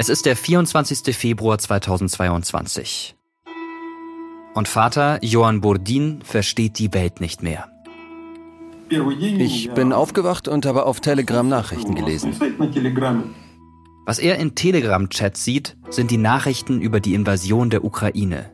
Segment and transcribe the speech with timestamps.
[0.00, 1.12] Es ist der 24.
[1.16, 3.16] Februar 2022.
[4.54, 7.68] Und Vater Johann Burdin versteht die Welt nicht mehr.
[8.88, 12.32] Ich bin aufgewacht und habe auf Telegram Nachrichten gelesen.
[14.06, 18.52] Was er in Telegram-Chats sieht, sind die Nachrichten über die Invasion der Ukraine.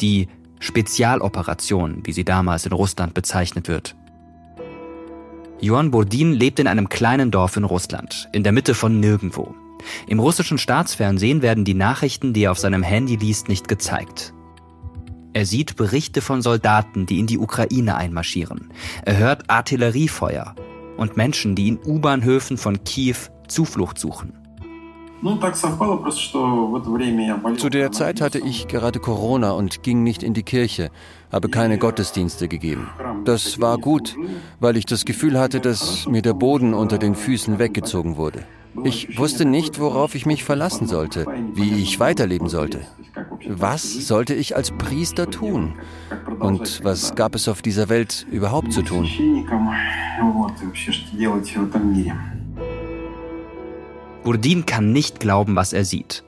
[0.00, 0.28] Die
[0.60, 3.96] Spezialoperation, wie sie damals in Russland bezeichnet wird.
[5.60, 9.52] Johann Burdin lebt in einem kleinen Dorf in Russland, in der Mitte von nirgendwo.
[10.06, 14.34] Im russischen Staatsfernsehen werden die Nachrichten, die er auf seinem Handy liest, nicht gezeigt.
[15.32, 18.72] Er sieht Berichte von Soldaten, die in die Ukraine einmarschieren.
[19.04, 20.56] Er hört Artilleriefeuer
[20.96, 23.16] und Menschen, die in U-Bahnhöfen von Kiew
[23.46, 24.34] Zuflucht suchen.
[27.56, 30.90] Zu der Zeit hatte ich gerade Corona und ging nicht in die Kirche,
[31.30, 32.88] habe keine Gottesdienste gegeben.
[33.24, 34.16] Das war gut,
[34.60, 38.44] weil ich das Gefühl hatte, dass mir der Boden unter den Füßen weggezogen wurde.
[38.84, 42.80] Ich wusste nicht, worauf ich mich verlassen sollte, wie ich weiterleben sollte.
[43.46, 45.74] Was sollte ich als Priester tun?
[46.38, 49.08] Und was gab es auf dieser Welt überhaupt zu tun?
[54.22, 56.24] Burdin kann nicht glauben, was er sieht.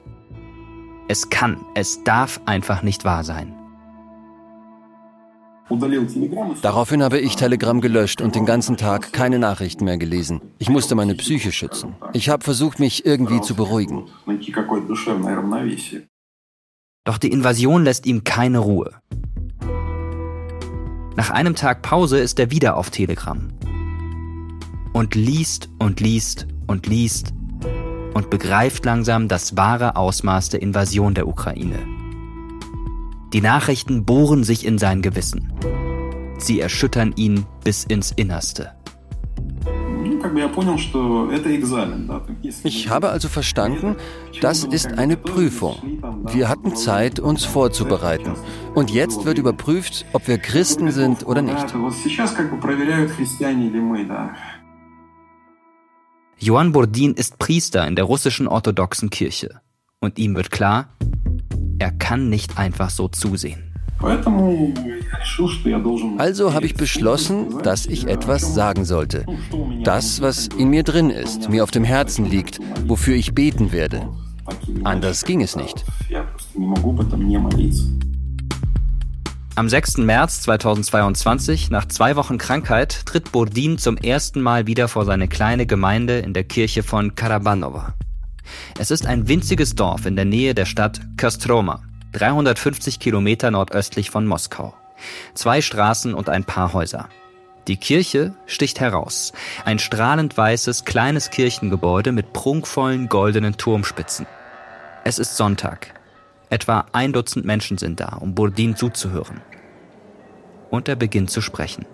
[1.07, 3.52] Es kann, es darf einfach nicht wahr sein.
[6.61, 10.41] Daraufhin habe ich Telegram gelöscht und den ganzen Tag keine Nachrichten mehr gelesen.
[10.59, 11.95] Ich musste meine Psyche schützen.
[12.13, 14.05] Ich habe versucht, mich irgendwie zu beruhigen.
[17.05, 18.93] Doch die Invasion lässt ihm keine Ruhe.
[21.15, 23.49] Nach einem Tag Pause ist er wieder auf Telegram.
[24.93, 27.33] Und liest und liest und liest
[28.13, 32.02] und begreift langsam das wahre Ausmaß der Invasion der Ukraine.
[33.33, 35.51] Die Nachrichten bohren sich in sein Gewissen.
[36.37, 38.73] Sie erschüttern ihn bis ins Innerste.
[42.63, 43.95] Ich habe also verstanden,
[44.39, 45.99] das ist eine Prüfung.
[46.31, 48.35] Wir hatten Zeit, uns vorzubereiten.
[48.75, 51.73] Und jetzt wird überprüft, ob wir Christen sind oder nicht.
[56.37, 59.61] Johann Burdin ist Priester in der russischen orthodoxen Kirche.
[59.99, 60.89] Und ihm wird klar,
[61.83, 63.61] er kann nicht einfach so zusehen.
[66.17, 69.25] Also habe ich beschlossen, dass ich etwas sagen sollte.
[69.83, 74.07] Das, was in mir drin ist, mir auf dem Herzen liegt, wofür ich beten werde.
[74.85, 75.83] Anders ging es nicht.
[79.55, 79.97] Am 6.
[79.97, 85.65] März 2022, nach zwei Wochen Krankheit, tritt Burdin zum ersten Mal wieder vor seine kleine
[85.65, 87.93] Gemeinde in der Kirche von Karabanova.
[88.77, 91.81] Es ist ein winziges Dorf in der Nähe der Stadt Kostroma,
[92.13, 94.73] 350 Kilometer nordöstlich von Moskau.
[95.33, 97.09] Zwei Straßen und ein paar Häuser.
[97.67, 99.31] Die Kirche sticht heraus.
[99.63, 104.25] Ein strahlend weißes, kleines Kirchengebäude mit prunkvollen goldenen Turmspitzen.
[105.05, 105.93] Es ist Sonntag.
[106.49, 109.41] Etwa ein Dutzend Menschen sind da, um Burdin zuzuhören.
[110.69, 111.85] Und er beginnt zu sprechen.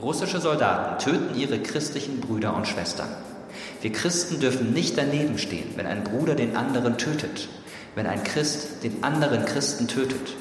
[0.00, 3.08] Russische Soldaten töten ihre christlichen Brüder und Schwestern.
[3.84, 7.50] Wir Christen dürfen nicht daneben stehen, wenn ein Bruder den anderen tötet,
[7.94, 10.36] wenn ein Christ den anderen Christen tötet.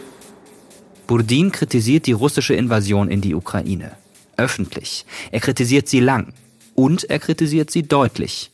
[1.07, 3.97] Burdin kritisiert die russische Invasion in die Ukraine.
[4.37, 5.05] Öffentlich.
[5.31, 6.31] Er kritisiert sie lang.
[6.73, 8.49] Und er kritisiert sie deutlich.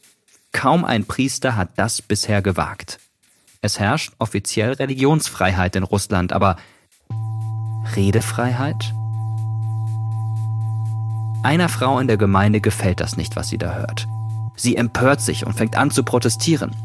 [0.54, 2.98] Kaum ein Priester hat das bisher gewagt.
[3.62, 6.58] Es herrscht offiziell Religionsfreiheit in Russland, aber
[7.96, 8.92] Redefreiheit?
[11.44, 14.08] Einer Frau in der Gemeinde gefällt das nicht, was sie da hört.
[14.60, 16.76] Sie empört sich und fängt an zu protestieren.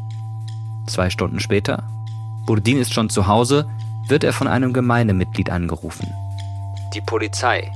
[0.87, 1.83] Zwei Stunden später,
[2.45, 3.67] Burdin ist schon zu Hause,
[4.07, 6.07] wird er von einem Gemeindemitglied angerufen.
[6.93, 7.69] Die Polizei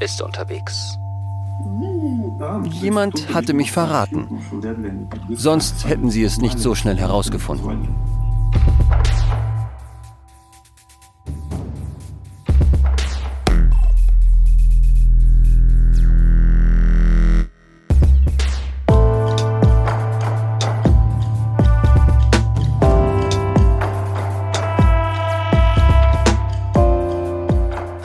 [0.00, 0.98] ist unterwegs.
[2.80, 4.26] Jemand hatte mich verraten.
[5.30, 7.94] Sonst hätten sie es nicht so schnell herausgefunden.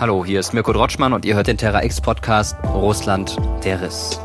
[0.01, 4.19] Hallo, hier ist Mirko Drotschmann und ihr hört den Terra X Podcast Russland der Riss.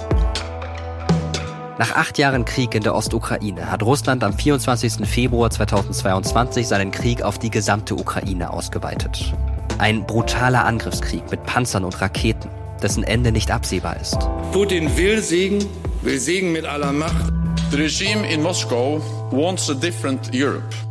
[1.78, 5.06] Nach acht Jahren Krieg in der Ostukraine hat Russland am 24.
[5.06, 9.34] Februar 2022 seinen Krieg auf die gesamte Ukraine ausgeweitet.
[9.76, 12.49] Ein brutaler Angriffskrieg mit Panzern und Raketen,
[12.82, 14.17] dessen Ende nicht absehbar ist.
[14.52, 15.62] Putin will Segen,
[16.00, 17.34] will Segen mit aller Macht.
[17.70, 20.86] The regime in Moscow wants a different Europe.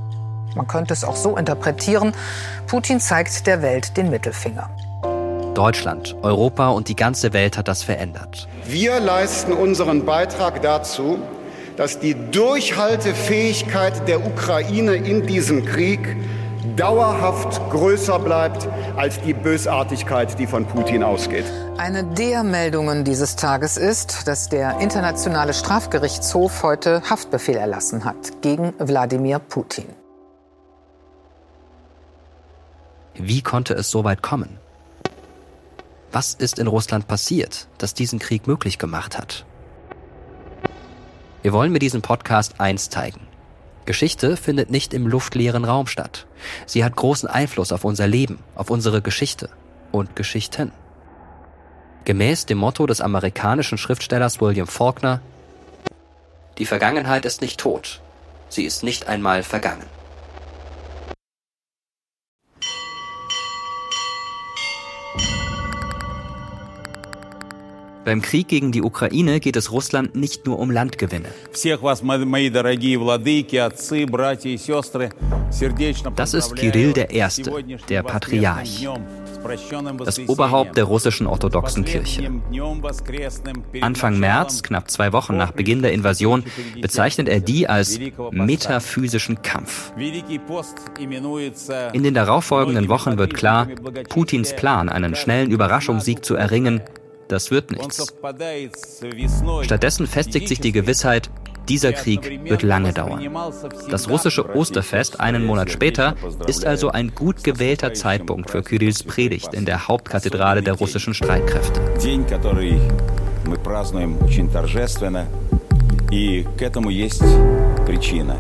[0.55, 2.13] Man könnte es auch so interpretieren,
[2.67, 4.69] Putin zeigt der Welt den Mittelfinger.
[5.53, 8.47] Deutschland, Europa und die ganze Welt hat das verändert.
[8.65, 11.19] Wir leisten unseren Beitrag dazu,
[11.77, 16.15] dass die Durchhaltefähigkeit der Ukraine in diesem Krieg
[16.75, 18.67] dauerhaft größer bleibt
[18.97, 21.45] als die Bösartigkeit, die von Putin ausgeht.
[21.77, 28.73] Eine der Meldungen dieses Tages ist, dass der Internationale Strafgerichtshof heute Haftbefehl erlassen hat gegen
[28.79, 29.85] Wladimir Putin.
[33.17, 34.57] Wie konnte es so weit kommen?
[36.11, 39.45] Was ist in Russland passiert, das diesen Krieg möglich gemacht hat?
[41.41, 43.21] Wir wollen mit diesem Podcast eins zeigen.
[43.85, 46.25] Geschichte findet nicht im luftleeren Raum statt.
[46.65, 49.49] Sie hat großen Einfluss auf unser Leben, auf unsere Geschichte
[49.91, 50.71] und Geschichten.
[52.03, 55.21] Gemäß dem Motto des amerikanischen Schriftstellers William Faulkner
[56.57, 58.01] Die Vergangenheit ist nicht tot,
[58.49, 59.85] sie ist nicht einmal vergangen.
[68.05, 71.29] Beim Krieg gegen die Ukraine geht es Russland nicht nur um Landgewinne.
[76.15, 77.23] Das ist Kirill I.,
[77.89, 78.87] der Patriarch,
[80.03, 82.31] das Oberhaupt der russischen orthodoxen Kirche.
[83.81, 86.43] Anfang März, knapp zwei Wochen nach Beginn der Invasion,
[86.81, 87.99] bezeichnet er die als
[88.31, 89.91] metaphysischen Kampf.
[91.93, 93.67] In den darauffolgenden Wochen wird klar,
[94.09, 96.81] Putins Plan, einen schnellen Überraschungssieg zu erringen,
[97.28, 98.12] das wird nichts.
[99.62, 101.30] Stattdessen festigt sich die Gewissheit,
[101.68, 103.28] dieser Krieg wird lange dauern.
[103.90, 109.54] Das russische Osterfest einen Monat später ist also ein gut gewählter Zeitpunkt für Kirills Predigt
[109.54, 111.80] in der Hauptkathedrale der russischen Streitkräfte.
[116.12, 117.22] И к этому есть
[117.86, 118.36] причина.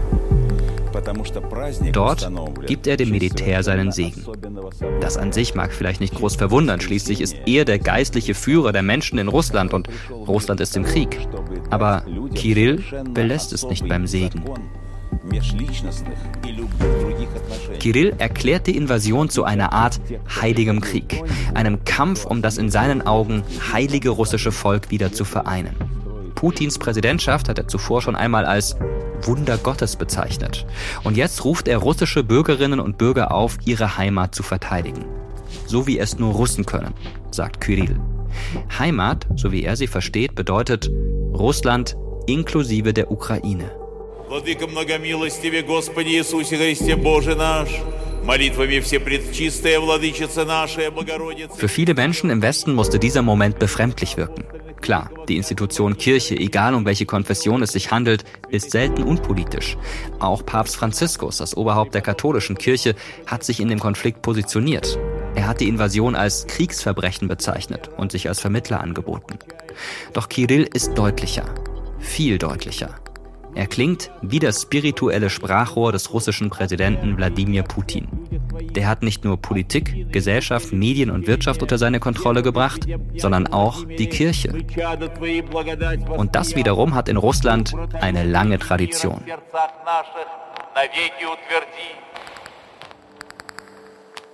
[1.91, 2.31] Dort
[2.65, 4.25] gibt er dem Militär seinen Segen.
[5.01, 8.83] Das an sich mag vielleicht nicht groß verwundern, schließlich ist er der geistliche Führer der
[8.83, 11.27] Menschen in Russland und Russland ist im Krieg.
[11.69, 12.03] Aber
[12.33, 12.83] Kirill
[13.13, 14.43] belässt es nicht beim Segen.
[17.79, 19.99] Kirill erklärt die Invasion zu einer Art
[20.41, 23.43] heiligem Krieg, einem Kampf, um das in seinen Augen
[23.73, 25.75] heilige russische Volk wieder zu vereinen.
[26.35, 28.75] Putins Präsidentschaft hat er zuvor schon einmal als
[29.27, 30.65] Wunder Gottes bezeichnet.
[31.03, 35.05] Und jetzt ruft er russische Bürgerinnen und Bürger auf, ihre Heimat zu verteidigen.
[35.65, 36.93] So wie es nur Russen können,
[37.31, 37.99] sagt Kyrill.
[38.77, 40.91] Heimat, so wie er sie versteht, bedeutet
[41.33, 41.95] Russland
[42.27, 43.71] inklusive der Ukraine.
[51.55, 54.43] Für viele Menschen im Westen musste dieser Moment befremdlich wirken.
[54.85, 59.77] Klar, die Institution Kirche, egal um welche Konfession es sich handelt, ist selten unpolitisch.
[60.19, 62.93] Auch Papst Franziskus, das Oberhaupt der katholischen Kirche,
[63.25, 64.99] hat sich in dem Konflikt positioniert.
[65.33, 69.39] Er hat die Invasion als Kriegsverbrechen bezeichnet und sich als Vermittler angeboten.
[70.13, 71.45] Doch Kirill ist deutlicher,
[71.97, 72.93] viel deutlicher.
[73.55, 78.07] Er klingt wie das spirituelle Sprachrohr des russischen Präsidenten Wladimir Putin.
[78.75, 82.85] Der hat nicht nur Politik, Gesellschaft, Medien und Wirtschaft unter seine Kontrolle gebracht,
[83.15, 84.53] sondern auch die Kirche.
[86.09, 89.21] Und das wiederum hat in Russland eine lange Tradition.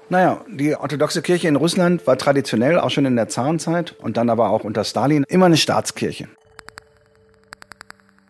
[0.10, 4.30] Naja, die orthodoxe Kirche in Russland war traditionell auch schon in der Zarenzeit und dann
[4.30, 6.28] aber auch unter Stalin immer eine Staatskirche.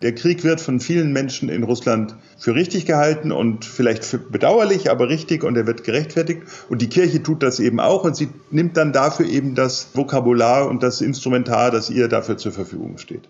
[0.02, 4.90] Der Krieg wird von vielen Menschen in Russland für richtig gehalten und vielleicht für bedauerlich,
[4.90, 6.42] aber richtig und er wird gerechtfertigt.
[6.70, 10.68] Und die Kirche tut das eben auch und sie nimmt dann dafür eben das Vokabular
[10.68, 13.30] und das Instrumentar, das ihr dafür zur Verfügung steht.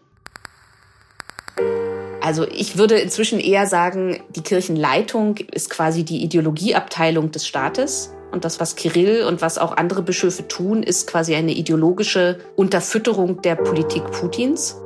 [2.21, 8.11] Also ich würde inzwischen eher sagen, die Kirchenleitung ist quasi die Ideologieabteilung des Staates.
[8.31, 13.41] Und das, was Kirill und was auch andere Bischöfe tun, ist quasi eine ideologische Unterfütterung
[13.41, 14.77] der Politik Putins.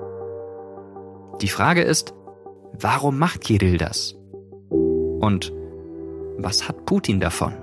[1.42, 2.14] Die Frage ist,
[2.80, 4.16] warum macht Kirill das?
[4.70, 5.52] Und
[6.38, 7.54] was hat Putin davon?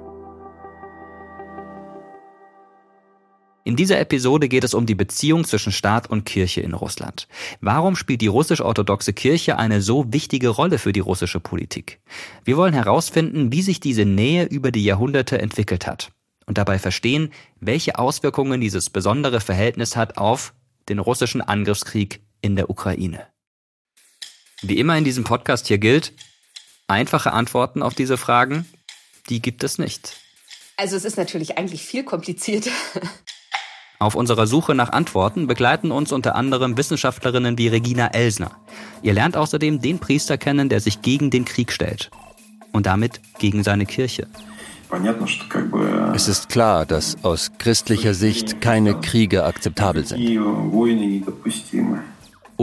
[3.64, 7.29] In dieser Episode geht es um die Beziehung zwischen Staat und Kirche in Russland.
[7.61, 12.00] Warum spielt die russisch-orthodoxe Kirche eine so wichtige Rolle für die russische Politik?
[12.45, 16.11] Wir wollen herausfinden, wie sich diese Nähe über die Jahrhunderte entwickelt hat
[16.47, 20.55] und dabei verstehen, welche Auswirkungen dieses besondere Verhältnis hat auf
[20.88, 23.32] den russischen Angriffskrieg in der Ukraine.
[24.62, 26.12] Wie immer in diesem Podcast hier gilt,
[26.87, 28.64] einfache Antworten auf diese Fragen,
[29.28, 30.16] die gibt es nicht.
[30.76, 32.71] Also es ist natürlich eigentlich viel komplizierter.
[33.99, 38.50] Auf unserer Suche nach Antworten begleiten uns unter anderem Wissenschaftlerinnen wie Regina Elsner.
[39.02, 42.11] Ihr lernt außerdem den Priester kennen, der sich gegen den Krieg stellt.
[42.73, 44.28] Und damit gegen seine Kirche.
[46.14, 50.21] Es ist klar, dass aus christlicher Sicht keine Kriege akzeptabel sind.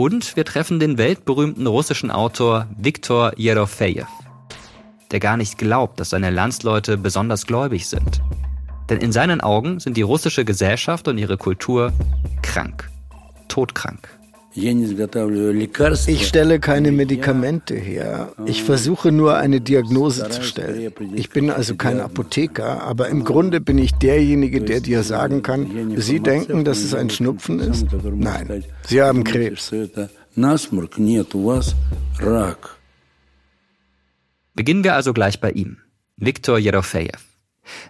[0.00, 4.06] Und wir treffen den weltberühmten russischen Autor Viktor Yerofejew,
[5.10, 8.22] der gar nicht glaubt, dass seine Landsleute besonders gläubig sind.
[8.88, 11.92] Denn in seinen Augen sind die russische Gesellschaft und ihre Kultur
[12.40, 12.88] krank,
[13.48, 14.08] todkrank.
[14.52, 18.32] Ich stelle keine Medikamente her.
[18.46, 20.92] Ich versuche nur eine Diagnose zu stellen.
[21.14, 25.94] Ich bin also kein Apotheker, aber im Grunde bin ich derjenige, der dir sagen kann,
[25.96, 27.86] Sie denken, dass es ein Schnupfen ist?
[28.02, 29.72] Nein, Sie haben Krebs.
[34.54, 35.78] Beginnen wir also gleich bei ihm,
[36.16, 37.29] Viktor Jerofejew.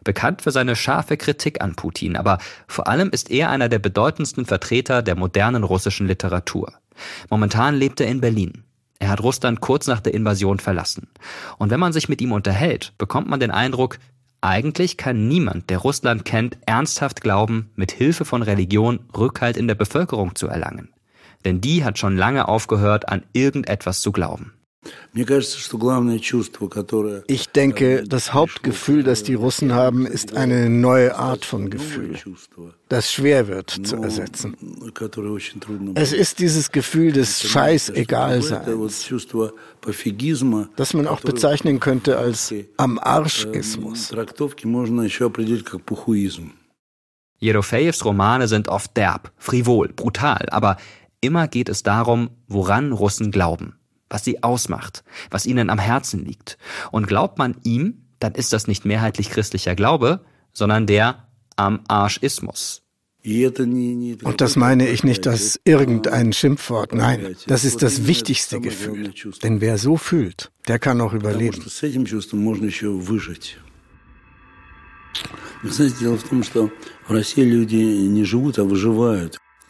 [0.05, 4.47] Bekannt für seine scharfe Kritik an Putin, aber vor allem ist er einer der bedeutendsten
[4.47, 6.73] Vertreter der modernen russischen Literatur.
[7.29, 8.65] Momentan lebt er in Berlin.
[8.99, 11.09] Er hat Russland kurz nach der Invasion verlassen.
[11.59, 13.99] Und wenn man sich mit ihm unterhält, bekommt man den Eindruck,
[14.43, 19.75] eigentlich kann niemand, der Russland kennt, ernsthaft glauben, mit Hilfe von Religion Rückhalt in der
[19.75, 20.91] Bevölkerung zu erlangen.
[21.45, 24.53] Denn die hat schon lange aufgehört, an irgendetwas zu glauben.
[27.27, 32.17] Ich denke, das Hauptgefühl, das die Russen haben, ist eine neue Art von Gefühl,
[32.89, 34.57] das schwer wird zu ersetzen.
[35.95, 38.67] Es ist dieses Gefühl des Scheißegalseins,
[40.77, 44.13] das man auch bezeichnen könnte als am Arschismus.
[47.39, 50.77] Jerofejews Romane sind oft derb, frivol, brutal, aber
[51.21, 53.80] immer geht es darum, woran Russen glauben
[54.11, 56.59] was sie ausmacht, was ihnen am Herzen liegt.
[56.91, 60.21] Und glaubt man ihm, dann ist das nicht mehrheitlich christlicher Glaube,
[60.53, 62.83] sondern der am Arschismus.
[63.23, 66.95] Und das meine ich nicht als irgendein Schimpfwort.
[66.95, 69.13] Nein, das ist das wichtigste Gefühl.
[69.43, 71.63] Denn wer so fühlt, der kann auch überleben.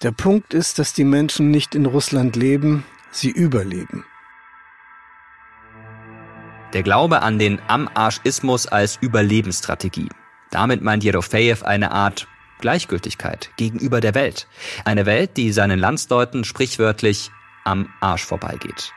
[0.02, 4.04] Der Punkt ist, dass die Menschen nicht in Russland leben, sie überleben.
[6.72, 10.08] Der Glaube an den Am-Arschismus als Überlebensstrategie.
[10.50, 12.28] Damit meint Jerofejew eine Art
[12.60, 14.46] Gleichgültigkeit gegenüber der Welt.
[14.84, 17.30] Eine Welt, die seinen Landsleuten sprichwörtlich
[17.64, 18.92] am Arsch vorbeigeht.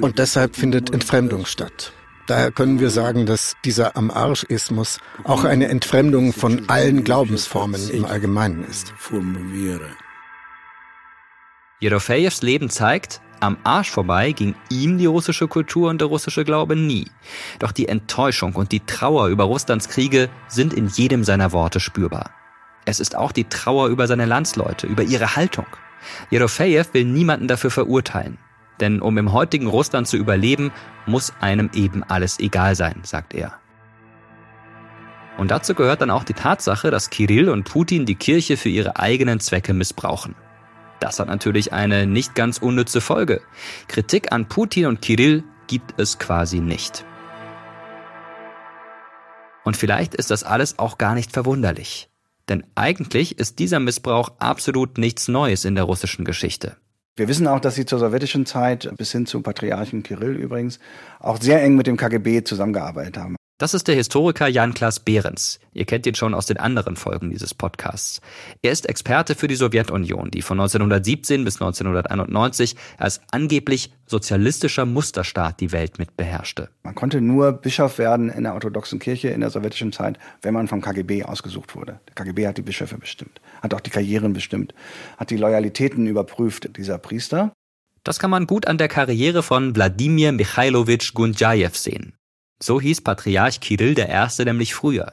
[0.00, 1.92] Und deshalb findet Entfremdung statt.
[2.26, 8.04] Daher können wir sagen, dass dieser am Arschismus auch eine Entfremdung von allen Glaubensformen im
[8.04, 8.92] Allgemeinen ist.
[11.80, 16.76] Jerofejews Leben zeigt, am Arsch vorbei ging ihm die russische Kultur und der russische Glaube
[16.76, 17.06] nie.
[17.58, 22.30] Doch die Enttäuschung und die Trauer über Russlands Kriege sind in jedem seiner Worte spürbar.
[22.84, 25.66] Es ist auch die Trauer über seine Landsleute, über ihre Haltung.
[26.30, 28.38] Jerofejew will niemanden dafür verurteilen.
[28.80, 30.70] Denn um im heutigen Russland zu überleben,
[31.06, 33.58] muss einem eben alles egal sein, sagt er.
[35.38, 38.96] Und dazu gehört dann auch die Tatsache, dass Kirill und Putin die Kirche für ihre
[38.96, 40.34] eigenen Zwecke missbrauchen.
[41.00, 43.40] Das hat natürlich eine nicht ganz unnütze Folge.
[43.88, 47.04] Kritik an Putin und Kirill gibt es quasi nicht.
[49.64, 52.08] Und vielleicht ist das alles auch gar nicht verwunderlich.
[52.48, 56.76] Denn eigentlich ist dieser Missbrauch absolut nichts Neues in der russischen Geschichte.
[57.16, 60.78] Wir wissen auch, dass sie zur sowjetischen Zeit bis hin zum Patriarchen Kirill übrigens
[61.18, 63.36] auch sehr eng mit dem KGB zusammengearbeitet haben.
[63.58, 65.60] Das ist der Historiker Jan-Klaas Behrens.
[65.72, 68.20] Ihr kennt ihn schon aus den anderen Folgen dieses Podcasts.
[68.60, 75.58] Er ist Experte für die Sowjetunion, die von 1917 bis 1991 als angeblich sozialistischer Musterstaat
[75.60, 76.68] die Welt mit beherrschte.
[76.82, 80.68] Man konnte nur Bischof werden in der orthodoxen Kirche in der sowjetischen Zeit, wenn man
[80.68, 81.98] vom KGB ausgesucht wurde.
[82.08, 84.74] Der KGB hat die Bischöfe bestimmt, hat auch die Karrieren bestimmt,
[85.16, 87.54] hat die Loyalitäten überprüft dieser Priester.
[88.04, 92.15] Das kann man gut an der Karriere von Wladimir Michailowitsch Gundjajew sehen.
[92.62, 94.44] So hieß Patriarch Kirill I.
[94.44, 95.12] nämlich früher.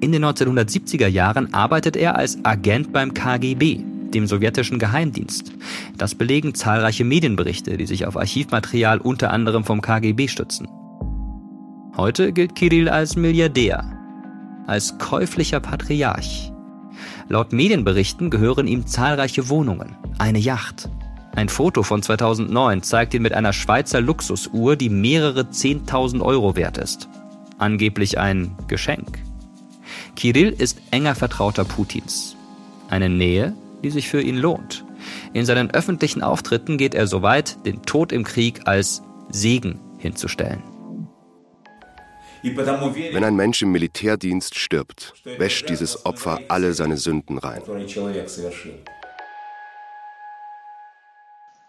[0.00, 3.80] In den 1970er Jahren arbeitet er als Agent beim KGB,
[4.14, 5.52] dem sowjetischen Geheimdienst.
[5.96, 10.68] Das belegen zahlreiche Medienberichte, die sich auf Archivmaterial unter anderem vom KGB stützen.
[11.96, 13.84] Heute gilt Kirill als Milliardär,
[14.66, 16.52] als käuflicher Patriarch.
[17.28, 20.88] Laut Medienberichten gehören ihm zahlreiche Wohnungen, eine Yacht,
[21.34, 26.76] ein Foto von 2009 zeigt ihn mit einer Schweizer Luxusuhr, die mehrere 10.000 Euro wert
[26.76, 27.08] ist.
[27.58, 29.18] Angeblich ein Geschenk.
[30.14, 32.36] Kirill ist enger Vertrauter Putins.
[32.90, 34.84] Eine Nähe, die sich für ihn lohnt.
[35.32, 40.62] In seinen öffentlichen Auftritten geht er so weit, den Tod im Krieg als Segen hinzustellen.
[42.42, 47.62] Wenn ein Mensch im Militärdienst stirbt, wäscht dieses Opfer alle seine Sünden rein.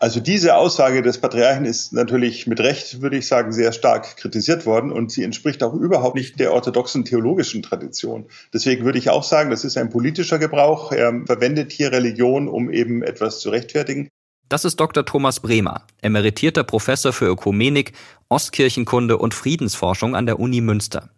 [0.03, 4.65] Also diese Aussage des Patriarchen ist natürlich mit Recht, würde ich sagen, sehr stark kritisiert
[4.65, 8.25] worden und sie entspricht auch überhaupt nicht der orthodoxen theologischen Tradition.
[8.53, 10.91] Deswegen würde ich auch sagen, das ist ein politischer Gebrauch.
[10.91, 14.09] Er verwendet hier Religion, um eben etwas zu rechtfertigen.
[14.49, 15.05] Das ist Dr.
[15.05, 17.93] Thomas Bremer, emeritierter Professor für Ökumenik,
[18.27, 21.11] Ostkirchenkunde und Friedensforschung an der Uni Münster.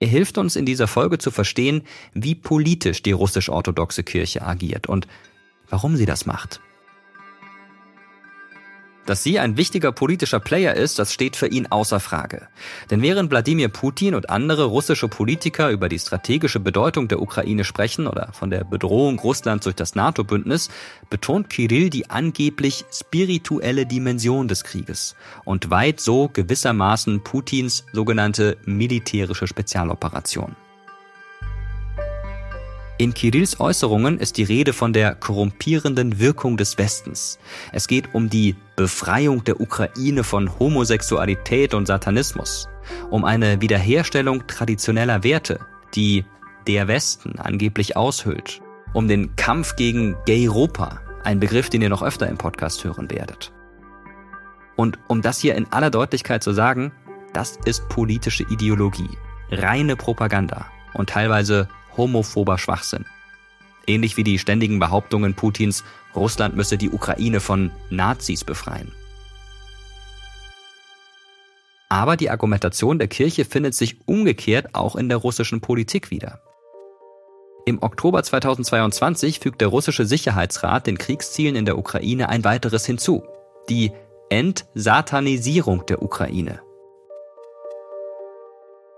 [0.00, 5.06] Er hilft uns in dieser Folge zu verstehen, wie politisch die russisch-orthodoxe Kirche agiert und
[5.68, 6.60] warum sie das macht.
[9.06, 12.48] Dass sie ein wichtiger politischer Player ist, das steht für ihn außer Frage.
[12.90, 18.08] Denn während Wladimir Putin und andere russische Politiker über die strategische Bedeutung der Ukraine sprechen
[18.08, 20.70] oder von der Bedrohung Russlands durch das NATO-Bündnis,
[21.08, 29.46] betont Kirill die angeblich spirituelle Dimension des Krieges und weiht so gewissermaßen Putins sogenannte militärische
[29.46, 30.56] Spezialoperation.
[32.98, 37.38] In Kirills Äußerungen ist die Rede von der korrumpierenden Wirkung des Westens.
[37.70, 42.68] Es geht um die Befreiung der Ukraine von Homosexualität und Satanismus,
[43.10, 45.60] um eine Wiederherstellung traditioneller Werte,
[45.94, 46.24] die
[46.66, 48.62] der Westen angeblich aushöhlt,
[48.94, 53.52] um den Kampf gegen Gay-Europa, ein Begriff, den ihr noch öfter im Podcast hören werdet.
[54.74, 56.92] Und um das hier in aller Deutlichkeit zu sagen,
[57.34, 59.18] das ist politische Ideologie,
[59.50, 63.04] reine Propaganda und teilweise homophober Schwachsinn.
[63.86, 65.84] Ähnlich wie die ständigen Behauptungen Putins,
[66.14, 68.92] Russland müsse die Ukraine von Nazis befreien.
[71.88, 76.40] Aber die Argumentation der Kirche findet sich umgekehrt auch in der russischen Politik wieder.
[77.64, 83.24] Im Oktober 2022 fügt der russische Sicherheitsrat den Kriegszielen in der Ukraine ein weiteres hinzu.
[83.68, 83.92] Die
[84.30, 86.60] Entsatanisierung der Ukraine.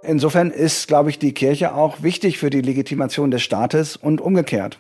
[0.03, 4.79] Insofern ist, glaube ich, die Kirche auch wichtig für die Legitimation des Staates und umgekehrt.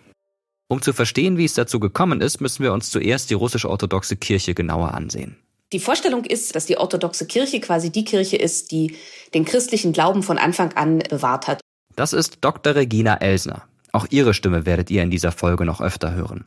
[0.68, 4.54] Um zu verstehen, wie es dazu gekommen ist, müssen wir uns zuerst die russisch-orthodoxe Kirche
[4.54, 5.36] genauer ansehen.
[5.72, 8.96] Die Vorstellung ist, dass die orthodoxe Kirche quasi die Kirche ist, die
[9.34, 11.60] den christlichen Glauben von Anfang an bewahrt hat.
[11.96, 12.74] Das ist Dr.
[12.74, 13.64] Regina Elsner.
[13.92, 16.44] Auch ihre Stimme werdet ihr in dieser Folge noch öfter hören.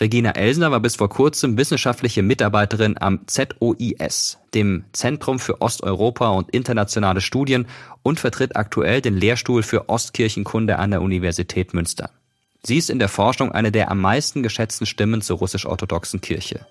[0.00, 6.50] Regina Elsner war bis vor kurzem wissenschaftliche Mitarbeiterin am ZOIS, dem Zentrum für Osteuropa und
[6.50, 7.66] internationale Studien,
[8.02, 12.10] und vertritt aktuell den Lehrstuhl für Ostkirchenkunde an der Universität Münster.
[12.62, 16.66] Sie ist in der Forschung eine der am meisten geschätzten Stimmen zur russisch-orthodoxen Kirche.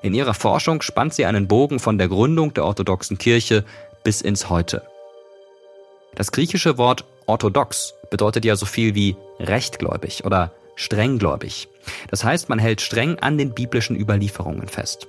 [0.00, 3.64] In ihrer Forschung spannt sie einen Bogen von der Gründung der orthodoxen Kirche
[4.02, 4.82] bis ins Heute.
[6.14, 11.68] Das griechische Wort orthodox bedeutet ja so viel wie rechtgläubig oder strenggläubig.
[12.08, 15.08] Das heißt, man hält streng an den biblischen Überlieferungen fest.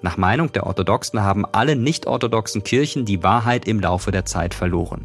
[0.00, 5.04] Nach Meinung der Orthodoxen haben alle nicht-orthodoxen Kirchen die Wahrheit im Laufe der Zeit verloren.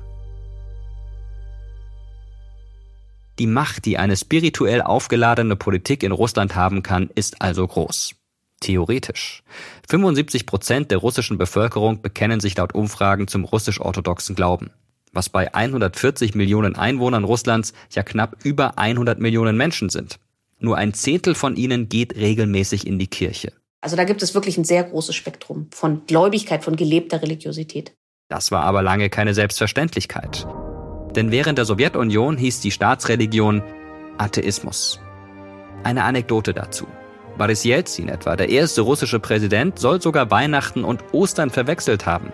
[3.38, 8.16] Die Macht, die eine spirituell aufgeladene Politik in Russland haben kann, ist also groß.
[8.60, 9.44] Theoretisch.
[9.88, 14.72] 75 Prozent der russischen Bevölkerung bekennen sich laut Umfragen zum russisch-orthodoxen Glauben
[15.18, 20.20] was bei 140 Millionen Einwohnern Russlands ja knapp über 100 Millionen Menschen sind.
[20.60, 23.54] Nur ein Zehntel von ihnen geht regelmäßig in die Kirche.
[23.82, 27.94] Also da gibt es wirklich ein sehr großes Spektrum von Gläubigkeit, von gelebter Religiosität.
[28.30, 30.48] Das war aber lange keine Selbstverständlichkeit.
[31.16, 33.64] Denn während der Sowjetunion hieß die Staatsreligion
[34.18, 35.00] Atheismus.
[35.84, 36.88] Eine Anekdote dazu.
[37.38, 42.34] Boris Jelzin etwa, der erste russische Präsident, soll sogar Weihnachten und Ostern verwechselt haben.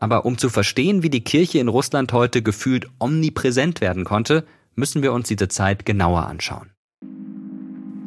[0.00, 5.02] Aber um zu verstehen, wie die Kirche in Russland heute gefühlt omnipräsent werden konnte, müssen
[5.02, 6.70] wir uns diese Zeit genauer anschauen.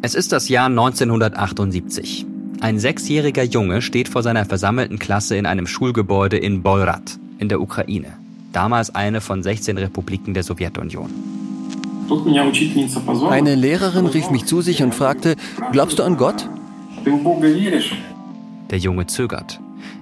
[0.02, 2.26] Es ist das Jahr 1978.
[2.62, 7.62] Ein sechsjähriger Junge steht vor seiner versammelten Klasse in einem Schulgebäude in Boirat in der
[7.62, 8.18] Ukraine,
[8.52, 11.10] damals eine von 16 Republiken der Sowjetunion.
[13.30, 15.36] Eine Lehrerin rief mich zu sich und fragte,
[15.72, 16.50] glaubst du an Gott?
[18.70, 19.60] Der Junge zögert.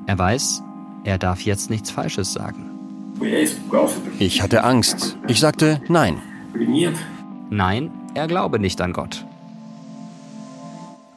[0.07, 0.63] Er weiß,
[1.03, 2.69] er darf jetzt nichts Falsches sagen.
[4.19, 5.17] Ich hatte Angst.
[5.27, 6.21] Ich sagte nein.
[7.49, 9.25] Nein, er glaube nicht an Gott.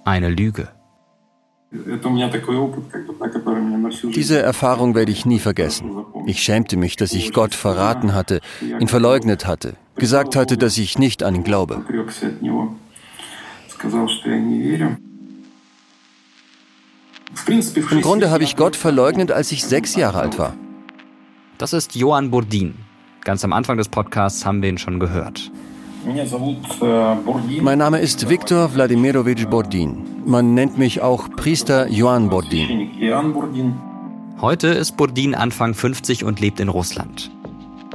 [0.05, 0.69] Eine Lüge.
[4.15, 6.05] Diese Erfahrung werde ich nie vergessen.
[6.27, 10.99] Ich schämte mich, dass ich Gott verraten hatte, ihn verleugnet hatte, gesagt hatte, dass ich
[10.99, 11.85] nicht an ihn glaube.
[17.47, 20.55] Im Grunde habe ich Gott verleugnet, als ich sechs Jahre alt war.
[21.59, 22.75] Das ist Johann Burdin.
[23.23, 25.51] Ganz am Anfang des Podcasts haben wir ihn schon gehört.
[27.61, 30.05] Mein Name ist Viktor Wladimirovich Bordin.
[30.27, 32.91] Man nennt mich auch Priester Johann Bordin.
[34.41, 37.31] Heute ist Bordin Anfang 50 und lebt in Russland.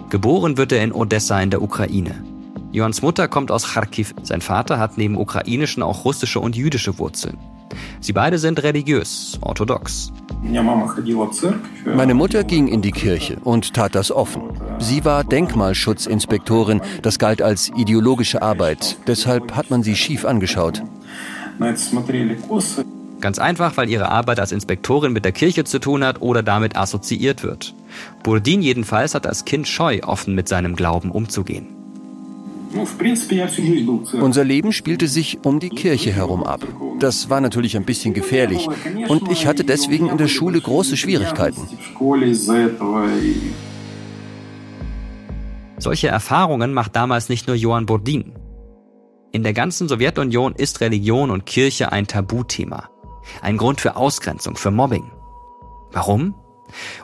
[0.10, 2.24] Geboren wird er in Odessa in der Ukraine.
[2.72, 4.16] Johans Mutter kommt aus Kharkiv.
[4.24, 7.38] Sein Vater hat neben ukrainischen auch russische und jüdische Wurzeln.
[8.00, 10.12] Sie beide sind religiös, orthodox.
[11.96, 14.44] Meine Mutter ging in die Kirche und tat das offen.
[14.80, 18.98] Sie war Denkmalschutzinspektorin, das galt als ideologische Arbeit.
[19.08, 20.82] Deshalb hat man sie schief angeschaut.
[23.20, 26.78] Ganz einfach, weil ihre Arbeit als Inspektorin mit der Kirche zu tun hat oder damit
[26.78, 27.76] assoziiert wird.
[28.24, 31.79] Burdin jedenfalls hat als Kind scheu, offen mit seinem Glauben umzugehen.
[34.14, 36.66] Unser Leben spielte sich um die Kirche herum ab.
[37.00, 38.68] Das war natürlich ein bisschen gefährlich
[39.08, 41.62] und ich hatte deswegen in der Schule große Schwierigkeiten.
[45.80, 48.34] Solche Erfahrungen macht damals nicht nur Johann Burdin.
[49.32, 52.90] In der ganzen Sowjetunion ist Religion und Kirche ein Tabuthema.
[53.42, 55.12] Ein Grund für Ausgrenzung, für Mobbing.
[55.92, 56.36] Warum?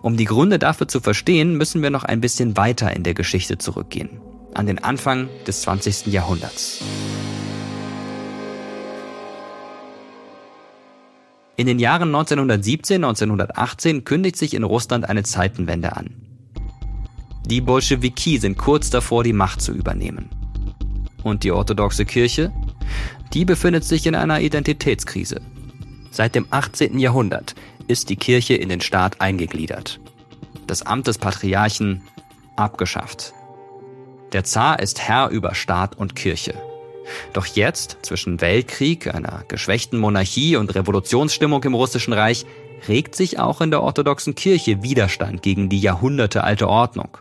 [0.01, 3.57] Um die Gründe dafür zu verstehen, müssen wir noch ein bisschen weiter in der Geschichte
[3.57, 4.21] zurückgehen.
[4.55, 6.07] An den Anfang des 20.
[6.07, 6.81] Jahrhunderts.
[11.57, 16.15] In den Jahren 1917, 1918 kündigt sich in Russland eine Zeitenwende an.
[17.45, 20.29] Die Bolschewiki sind kurz davor, die Macht zu übernehmen.
[21.21, 22.53] Und die orthodoxe Kirche?
[23.33, 25.41] Die befindet sich in einer Identitätskrise.
[26.11, 26.97] Seit dem 18.
[26.97, 27.55] Jahrhundert
[27.89, 29.99] ist die Kirche in den Staat eingegliedert.
[30.65, 32.03] Das Amt des Patriarchen
[32.55, 33.33] abgeschafft.
[34.35, 36.55] Der Zar ist Herr über Staat und Kirche.
[37.31, 42.45] Doch jetzt, zwischen Weltkrieg, einer geschwächten Monarchie und Revolutionsstimmung im Russischen Reich,
[42.89, 47.17] regt sich auch in der orthodoxen Kirche Widerstand gegen die jahrhundertealte Ordnung.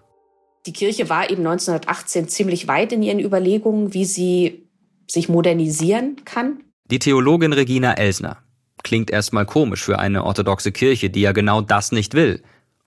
[0.66, 4.68] Die Kirche war eben 1918 ziemlich weit in ihren Überlegungen, wie sie
[5.08, 6.64] sich modernisieren kann.
[6.90, 8.38] Die Theologin Regina Elsner.
[8.82, 12.42] Klingt erstmal komisch für eine orthodoxe Kirche, die ja genau das nicht will.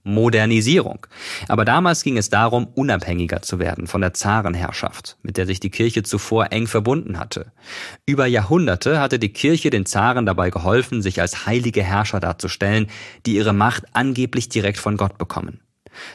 [0.08, 1.06] Modernisierung.
[1.48, 5.70] Aber damals ging es darum, unabhängiger zu werden von der Zarenherrschaft, mit der sich die
[5.70, 7.52] Kirche zuvor eng verbunden hatte.
[8.06, 12.88] Über Jahrhunderte hatte die Kirche den Zaren dabei geholfen, sich als heilige Herrscher darzustellen,
[13.26, 15.60] die ihre Macht angeblich direkt von Gott bekommen.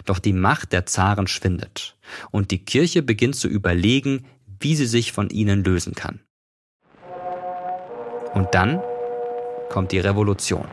[0.04, 1.96] Doch die Macht der Zaren schwindet
[2.30, 4.26] und die Kirche beginnt zu überlegen,
[4.60, 6.20] wie sie sich von ihnen lösen kann.
[8.34, 8.80] Und dann
[9.68, 10.66] kommt die Revolution.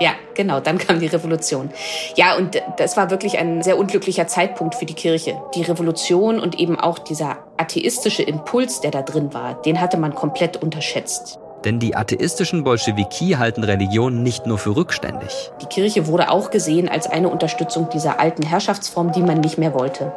[0.00, 1.70] Ja, genau, dann kam die Revolution.
[2.16, 5.40] Ja, und das war wirklich ein sehr unglücklicher Zeitpunkt für die Kirche.
[5.54, 10.14] Die Revolution und eben auch dieser atheistische Impuls, der da drin war, den hatte man
[10.14, 11.38] komplett unterschätzt.
[11.64, 15.52] Denn die atheistischen Bolschewiki halten Religion nicht nur für rückständig.
[15.60, 19.74] Die Kirche wurde auch gesehen als eine Unterstützung dieser alten Herrschaftsform, die man nicht mehr
[19.74, 20.12] wollte.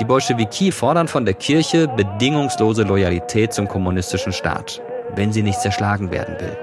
[0.00, 4.82] Die Bolschewiki fordern von der Kirche bedingungslose Loyalität zum kommunistischen Staat,
[5.14, 6.56] wenn sie nicht zerschlagen werden will.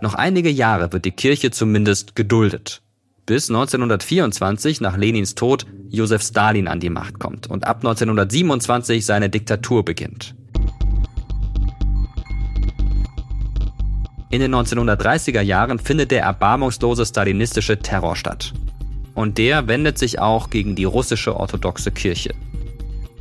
[0.00, 2.82] Noch einige Jahre wird die Kirche zumindest geduldet,
[3.26, 9.30] bis 1924 nach Lenins Tod Josef Stalin an die Macht kommt und ab 1927 seine
[9.30, 10.34] Diktatur beginnt.
[14.30, 18.52] In den 1930er Jahren findet der erbarmungslose stalinistische Terror statt.
[19.14, 22.34] Und der wendet sich auch gegen die russische orthodoxe Kirche.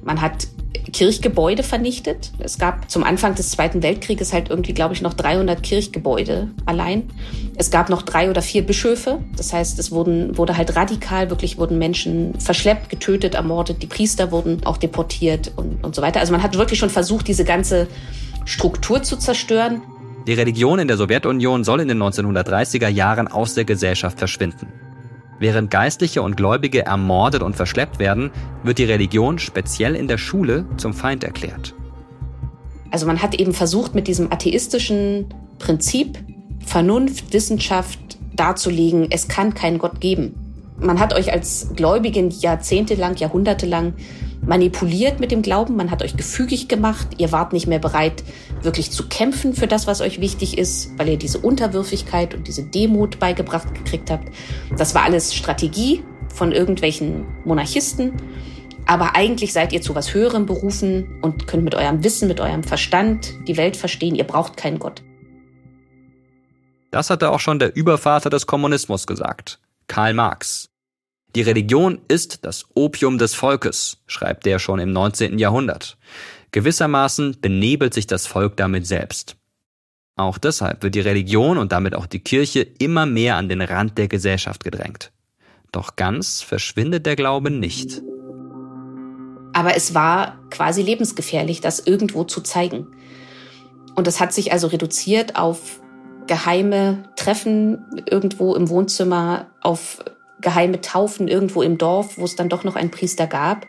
[0.04, 0.48] Man hat
[0.92, 2.32] Kirchgebäude vernichtet.
[2.40, 7.10] Es gab zum Anfang des Zweiten Weltkrieges halt irgendwie, glaube ich, noch 300 Kirchgebäude allein.
[7.56, 9.20] Es gab noch drei oder vier Bischöfe.
[9.38, 13.82] Das heißt, es wurden, wurde halt radikal, wirklich wurden Menschen verschleppt, getötet, ermordet.
[13.82, 16.20] Die Priester wurden auch deportiert und, und so weiter.
[16.20, 17.88] Also man hat wirklich schon versucht, diese ganze
[18.46, 19.82] Struktur zu zerstören.
[20.28, 24.68] Die Religion in der Sowjetunion soll in den 1930er Jahren aus der Gesellschaft verschwinden.
[25.44, 28.32] Während Geistliche und Gläubige ermordet und verschleppt werden,
[28.64, 31.76] wird die Religion speziell in der Schule zum Feind erklärt.
[32.92, 35.26] Also man hat eben versucht, mit diesem atheistischen
[35.60, 36.18] Prinzip
[36.66, 38.00] Vernunft, Wissenschaft
[38.34, 40.34] darzulegen, es kann keinen Gott geben.
[40.80, 43.94] Man hat euch als Gläubigen jahrzehntelang, jahrhundertelang
[44.46, 48.24] manipuliert mit dem Glauben, man hat euch gefügig gemacht, ihr wart nicht mehr bereit,
[48.62, 52.64] wirklich zu kämpfen für das, was euch wichtig ist, weil ihr diese Unterwürfigkeit und diese
[52.64, 54.30] Demut beigebracht gekriegt habt.
[54.78, 58.14] Das war alles Strategie von irgendwelchen Monarchisten.
[58.86, 62.64] Aber eigentlich seid ihr zu was Höherem berufen und könnt mit eurem Wissen, mit eurem
[62.64, 64.14] Verstand die Welt verstehen.
[64.16, 65.04] Ihr braucht keinen Gott.
[66.92, 70.70] Das hatte auch schon der Übervater des Kommunismus gesagt, Karl Marx.
[71.36, 75.40] Die Religion ist das Opium des Volkes, schreibt der schon im 19.
[75.40, 75.98] Jahrhundert.
[76.52, 79.36] Gewissermaßen benebelt sich das Volk damit selbst.
[80.16, 83.98] Auch deshalb wird die Religion und damit auch die Kirche immer mehr an den Rand
[83.98, 85.12] der Gesellschaft gedrängt.
[85.72, 88.04] Doch ganz verschwindet der Glaube nicht.
[89.54, 92.88] Aber es war quasi lebensgefährlich, das irgendwo zu zeigen.
[93.96, 95.80] Und es hat sich also reduziert auf
[96.28, 100.04] geheime Treffen irgendwo im Wohnzimmer, auf
[100.42, 103.66] geheime Taufen irgendwo im Dorf, wo es dann doch noch einen Priester gab.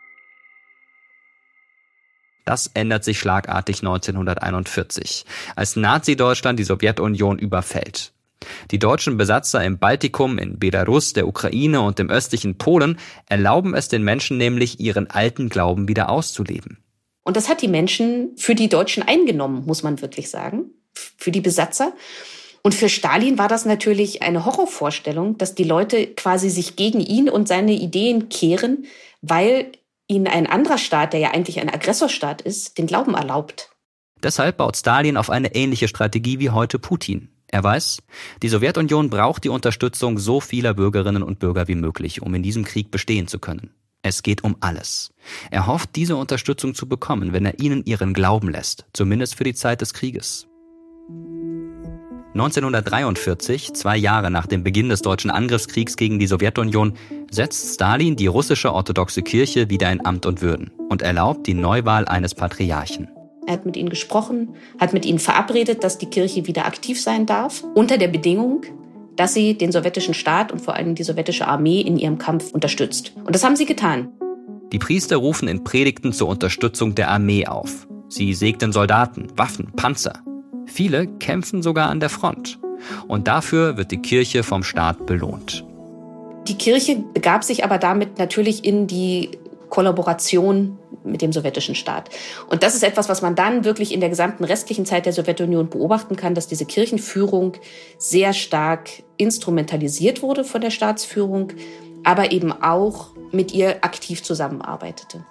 [2.45, 5.25] Das ändert sich schlagartig 1941,
[5.57, 8.13] als Nazi-Deutschland die Sowjetunion überfällt.
[8.71, 13.89] Die deutschen Besatzer im Baltikum, in Belarus, der Ukraine und im östlichen Polen erlauben es
[13.89, 16.85] den Menschen nämlich, ihren alten Glauben wieder auszuleben.
[17.23, 21.41] Und das hat die Menschen für die Deutschen eingenommen, muss man wirklich sagen, für die
[21.41, 21.95] Besatzer.
[22.67, 27.29] Und für Stalin war das natürlich eine Horrorvorstellung, dass die Leute quasi sich gegen ihn
[27.29, 28.87] und seine Ideen kehren,
[29.21, 29.71] weil
[30.09, 33.71] ihnen ein anderer Staat, der ja eigentlich ein Aggressorstaat ist, den Glauben erlaubt.
[34.23, 37.29] Deshalb baut Stalin auf eine ähnliche Strategie wie heute Putin.
[37.49, 37.99] Er weiß,
[38.43, 42.65] die Sowjetunion braucht die Unterstützung so vieler Bürgerinnen und Bürger wie möglich, um in diesem
[42.65, 43.75] Krieg bestehen zu können.
[44.01, 45.13] Es geht um alles.
[45.51, 49.55] Er hofft, diese Unterstützung zu bekommen, wenn er ihnen ihren Glauben lässt, zumindest für die
[49.55, 50.47] Zeit des Krieges.
[52.35, 56.95] 1943, zwei Jahre nach dem Beginn des deutschen Angriffskriegs gegen die Sowjetunion,
[57.31, 62.07] setzt Stalin die russische orthodoxe Kirche wieder in Amt und Würden und erlaubt die Neuwahl
[62.07, 63.09] eines Patriarchen.
[63.47, 67.25] Er hat mit ihnen gesprochen, hat mit ihnen verabredet, dass die Kirche wieder aktiv sein
[67.25, 68.63] darf, unter der Bedingung,
[69.15, 73.13] dass sie den sowjetischen Staat und vor allem die sowjetische Armee in ihrem Kampf unterstützt.
[73.25, 74.09] Und das haben sie getan.
[74.73, 77.87] Die Priester rufen in Predigten zur Unterstützung der Armee auf.
[78.09, 80.25] Sie segnen Soldaten, Waffen, Panzer.
[80.75, 82.59] Viele kämpfen sogar an der Front.
[83.07, 85.65] Und dafür wird die Kirche vom Staat belohnt.
[86.49, 92.11] Die Kirche begab sich aber damit natürlich in die Kollaboration mit dem sowjetischen Staat.
[92.49, 95.71] Und das ist etwas, was man dann wirklich in der gesamten restlichen Zeit der Sowjetunion
[95.71, 97.53] beobachten kann, dass diese Kirchenführung
[97.97, 101.53] sehr stark instrumentalisiert wurde von der Staatsführung,
[102.03, 105.25] aber eben auch mit ihr aktiv zusammenarbeitete.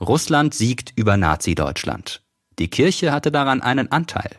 [0.00, 2.22] Russland siegt über Nazi-Deutschland.
[2.58, 4.30] Die Kirche hatte daran einen Anteil.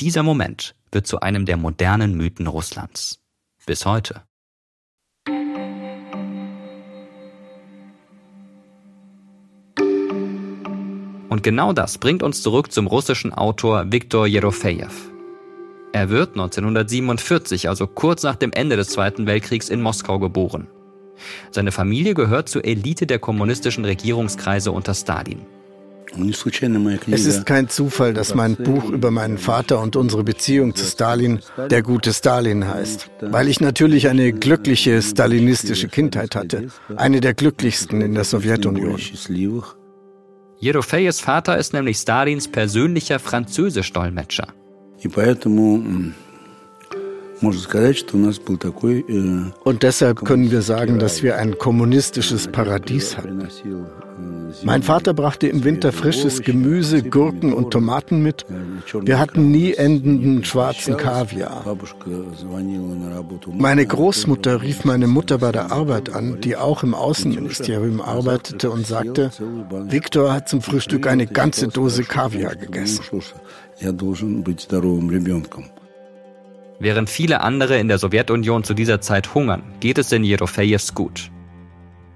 [0.00, 3.20] Dieser Moment wird zu einem der modernen Mythen Russlands.
[3.64, 4.22] Bis heute.
[11.30, 14.92] Und genau das bringt uns zurück zum russischen Autor Viktor Jerofejew.
[15.94, 20.68] Er wird 1947, also kurz nach dem Ende des Zweiten Weltkriegs, in Moskau geboren.
[21.50, 25.46] Seine Familie gehört zur Elite der kommunistischen Regierungskreise unter Stalin.
[27.10, 31.40] Es ist kein Zufall, dass mein Buch über meinen Vater und unsere Beziehung zu Stalin
[31.70, 38.02] der gute Stalin heißt, weil ich natürlich eine glückliche stalinistische Kindheit hatte, eine der glücklichsten
[38.02, 39.00] in der Sowjetunion.
[40.58, 44.48] Jerofejes Vater ist nämlich Stalins persönlicher Französisch-Dolmetscher.
[49.64, 53.48] Und deshalb können wir sagen, dass wir ein kommunistisches Paradies hatten.
[54.62, 58.44] Mein Vater brachte im Winter frisches Gemüse, Gurken und Tomaten mit.
[59.00, 61.64] Wir hatten nie endenden schwarzen Kaviar.
[63.58, 68.86] Meine Großmutter rief meine Mutter bei der Arbeit an, die auch im Außenministerium arbeitete und
[68.86, 69.30] sagte,
[69.88, 73.02] Viktor hat zum Frühstück eine ganze Dose Kaviar gegessen.
[76.82, 81.30] Während viele andere in der Sowjetunion zu dieser Zeit hungern, geht es den Jerofejews gut.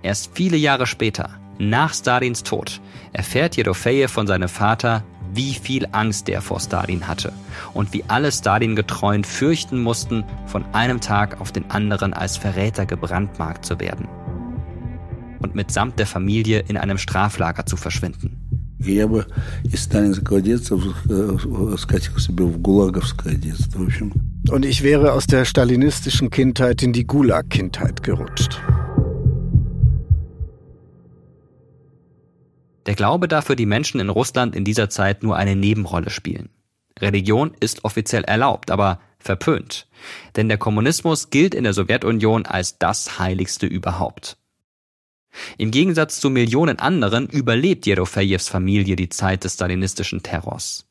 [0.03, 2.81] Erst viele Jahre später, nach Stalins Tod
[3.13, 7.33] erfährt Jedofejew von seinem Vater, wie viel Angst er vor Stalin hatte
[7.75, 12.87] und wie alle Stalin getreuend fürchten mussten, von einem Tag auf den anderen als Verräter
[12.87, 14.09] gebrandmarkt zu werden
[15.39, 18.41] und mitsamt der Familie in einem Straflager zu verschwinden.
[24.51, 28.61] Und ich wäre aus der stalinistischen Kindheit in die Gulag-Kindheit gerutscht.
[32.87, 36.51] Der Glaube darf für die Menschen in Russland in dieser Zeit nur eine Nebenrolle spielen.
[37.01, 39.89] Religion ist offiziell erlaubt, aber verpönt.
[40.37, 44.39] Denn der Kommunismus gilt in der Sowjetunion als das Heiligste überhaupt.
[45.59, 50.86] Im Gegensatz zu Millionen anderen überlebt Jerofejews Familie die Zeit des stalinistischen Terrors.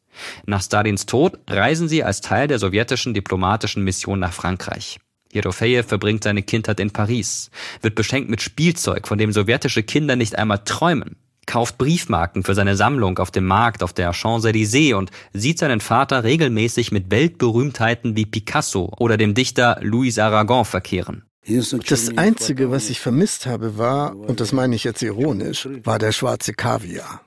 [0.46, 5.00] Nach Stalins Tod reisen sie als Teil der sowjetischen diplomatischen Mission nach Frankreich.
[5.34, 7.52] Jerofejew verbringt seine Kindheit in Paris,
[7.82, 12.76] wird beschenkt mit Spielzeug, von dem sowjetische Kinder nicht einmal träumen kauft Briefmarken für seine
[12.76, 18.26] Sammlung auf dem Markt auf der Champs-Élysées und sieht seinen Vater regelmäßig mit Weltberühmtheiten wie
[18.26, 21.24] Picasso oder dem Dichter Louis Aragon verkehren.
[21.88, 26.12] Das Einzige, was ich vermisst habe, war, und das meine ich jetzt ironisch, war der
[26.12, 27.22] schwarze Kaviar.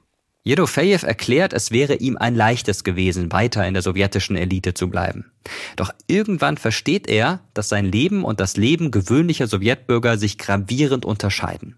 [0.48, 5.26] Jedofejew erklärt, es wäre ihm ein leichtes gewesen, weiter in der sowjetischen Elite zu bleiben.
[5.76, 11.76] Doch irgendwann versteht er, dass sein Leben und das Leben gewöhnlicher Sowjetbürger sich gravierend unterscheiden.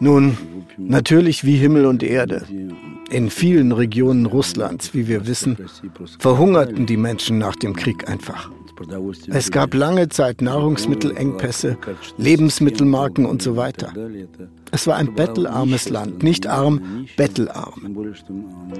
[0.00, 0.36] Nun,
[0.76, 2.44] natürlich wie Himmel und Erde.
[3.08, 5.56] In vielen Regionen Russlands, wie wir wissen,
[6.18, 8.50] verhungerten die Menschen nach dem Krieg einfach.
[9.28, 11.78] Es gab lange Zeit Nahrungsmittelengpässe,
[12.18, 13.92] Lebensmittelmarken und so weiter.
[14.72, 17.96] Es war ein bettelarmes Land, nicht arm, bettelarm.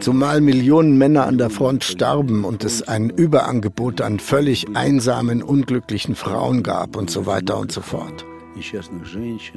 [0.01, 6.15] Zumal Millionen Männer an der Front starben und es ein Überangebot an völlig einsamen, unglücklichen
[6.15, 8.25] Frauen gab und so weiter und so fort.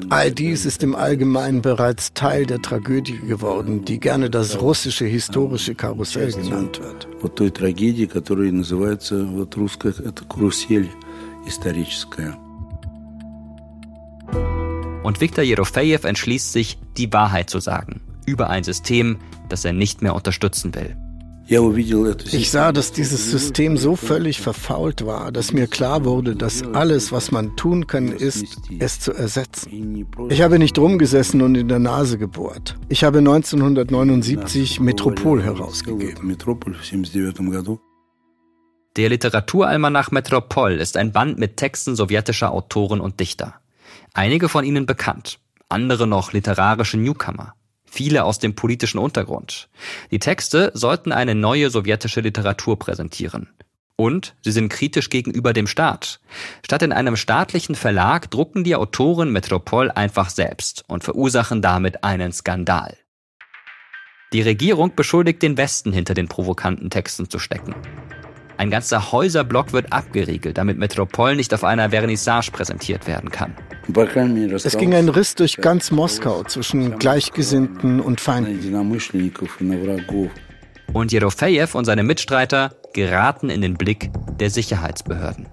[0.09, 5.75] All dies ist im Allgemeinen bereits Teil der Tragödie geworden, die gerne das russische historische
[5.75, 7.07] Karussell genannt wird.
[15.03, 19.17] Und Viktor Jerofejew entschließt sich, die Wahrheit zu sagen über ein System,
[19.49, 20.95] das er nicht mehr unterstützen will.
[22.31, 27.11] Ich sah, dass dieses System so völlig verfault war, dass mir klar wurde, dass alles,
[27.11, 28.45] was man tun kann, ist,
[28.77, 30.05] es zu ersetzen.
[30.29, 32.77] Ich habe nicht rumgesessen und in der Nase gebohrt.
[32.87, 36.37] Ich habe 1979 Metropol herausgegeben.
[38.95, 43.55] Der Literaturalmanach Metropol ist ein Band mit Texten sowjetischer Autoren und Dichter.
[44.13, 47.55] Einige von ihnen bekannt, andere noch literarische Newcomer
[47.91, 49.69] viele aus dem politischen Untergrund.
[50.11, 53.49] Die Texte sollten eine neue sowjetische Literatur präsentieren.
[53.95, 56.21] Und sie sind kritisch gegenüber dem Staat.
[56.65, 62.31] Statt in einem staatlichen Verlag drucken die Autoren Metropol einfach selbst und verursachen damit einen
[62.31, 62.95] Skandal.
[64.31, 67.75] Die Regierung beschuldigt den Westen hinter den provokanten Texten zu stecken.
[68.59, 73.55] Ein ganzer Häuserblock wird abgeriegelt, damit Metropol nicht auf einer Vernissage präsentiert werden kann.
[74.65, 78.59] Es ging ein Riss durch ganz Moskau zwischen Gleichgesinnten und Feinden.
[80.91, 84.09] Und Jerofejew und seine Mitstreiter geraten in den Blick
[84.41, 85.47] der Sicherheitsbehörden.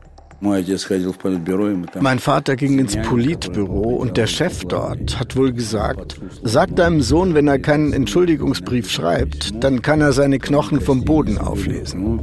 [2.00, 7.34] Mein Vater ging ins Politbüro und der Chef dort hat wohl gesagt, sag deinem Sohn,
[7.34, 12.20] wenn er keinen Entschuldigungsbrief schreibt, dann kann er seine Knochen vom Boden auflesen.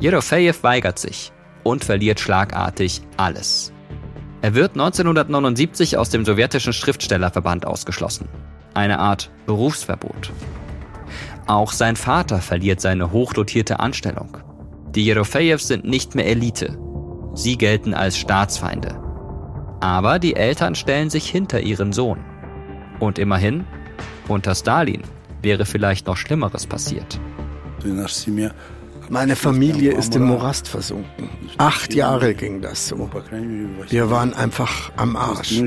[0.00, 3.72] Jerofejew weigert sich und verliert schlagartig alles.
[4.40, 8.28] Er wird 1979 aus dem sowjetischen Schriftstellerverband ausgeschlossen.
[8.74, 10.32] Eine Art Berufsverbot.
[11.46, 14.36] Auch sein Vater verliert seine hochdotierte Anstellung.
[14.94, 16.78] Die Jerofejews sind nicht mehr Elite.
[17.34, 19.00] Sie gelten als Staatsfeinde.
[19.80, 22.18] Aber die Eltern stellen sich hinter ihren Sohn.
[23.00, 23.64] Und immerhin,
[24.28, 25.02] unter Stalin
[25.40, 27.18] wäre vielleicht noch Schlimmeres passiert.
[29.08, 31.28] Meine Familie ist im Morast versunken.
[31.58, 33.10] Acht Jahre ging das so.
[33.90, 35.60] Wir waren einfach am Arsch.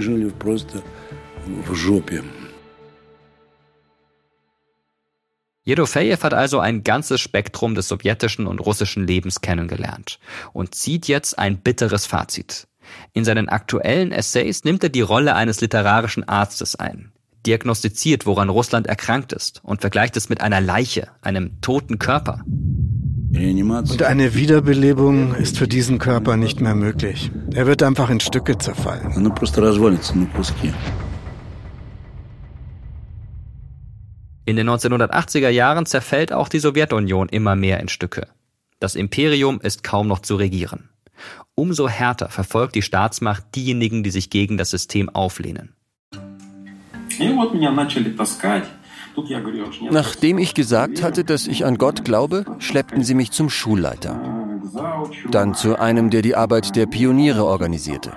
[5.66, 10.20] Jedofejew hat also ein ganzes Spektrum des sowjetischen und russischen Lebens kennengelernt
[10.54, 12.68] und zieht jetzt ein bitteres Fazit.
[13.14, 17.12] In seinen aktuellen Essays nimmt er die Rolle eines literarischen Arztes ein,
[17.48, 22.44] diagnostiziert, woran Russland erkrankt ist und vergleicht es mit einer Leiche, einem toten Körper.
[23.92, 27.32] Und eine Wiederbelebung ist für diesen Körper nicht mehr möglich.
[27.54, 29.14] Er wird einfach in Stücke zerfallen.
[34.48, 38.28] In den 1980er Jahren zerfällt auch die Sowjetunion immer mehr in Stücke.
[38.80, 40.90] Das Imperium ist kaum noch zu regieren.
[41.56, 45.74] Umso härter verfolgt die Staatsmacht diejenigen, die sich gegen das System auflehnen.
[49.90, 54.20] Nachdem ich gesagt hatte, dass ich an Gott glaube, schleppten sie mich zum Schulleiter.
[55.32, 58.14] Dann zu einem, der die Arbeit der Pioniere organisierte.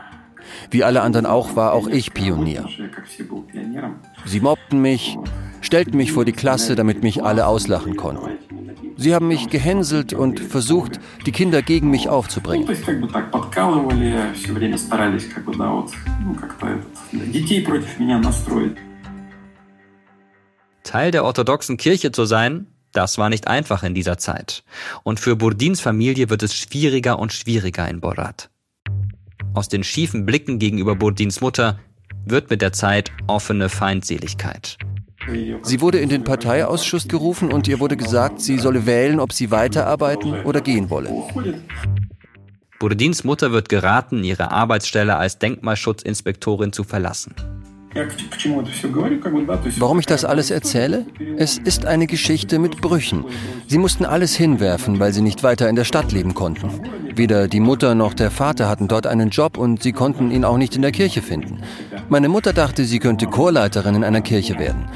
[0.71, 2.69] Wie alle anderen auch, war auch ich Pionier.
[4.25, 5.17] Sie mobbten mich,
[5.68, 8.38] stellten mich vor die Klasse, damit mich alle auslachen konnten.
[8.96, 12.66] Sie haben mich gehänselt und versucht, die Kinder gegen mich aufzubringen.
[20.85, 24.64] Teil der orthodoxen Kirche zu sein, das war nicht einfach in dieser Zeit.
[25.02, 28.48] Und für Burdins Familie wird es schwieriger und schwieriger in Borat.
[29.52, 31.78] Aus den schiefen Blicken gegenüber Burdins Mutter
[32.24, 34.78] wird mit der Zeit offene Feindseligkeit.
[35.62, 39.51] Sie wurde in den Parteiausschuss gerufen und ihr wurde gesagt, sie solle wählen, ob sie
[39.51, 41.11] weiterarbeiten oder gehen wolle.
[42.79, 47.35] Burdins Mutter wird geraten, ihre Arbeitsstelle als Denkmalschutzinspektorin zu verlassen.
[49.79, 51.07] Warum ich das alles erzähle?
[51.37, 53.24] Es ist eine Geschichte mit Brüchen.
[53.66, 56.70] Sie mussten alles hinwerfen, weil sie nicht weiter in der Stadt leben konnten.
[57.16, 60.59] Weder die Mutter noch der Vater hatten dort einen Job und sie konnten ihn auch
[60.59, 61.62] nicht in der Kirche finden.
[62.09, 64.89] Meine Mutter dachte, sie könnte Chorleiterin in einer Kirche werden.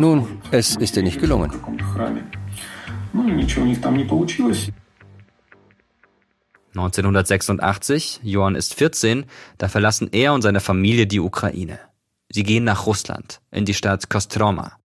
[0.00, 1.50] Nun, es ist ihr nicht gelungen.
[6.74, 9.26] 1986, Johann ist 14,
[9.58, 11.78] da verlassen er und seine Familie die Ukraine.
[12.30, 14.78] Sie gehen nach Russland, in die Stadt Kostroma.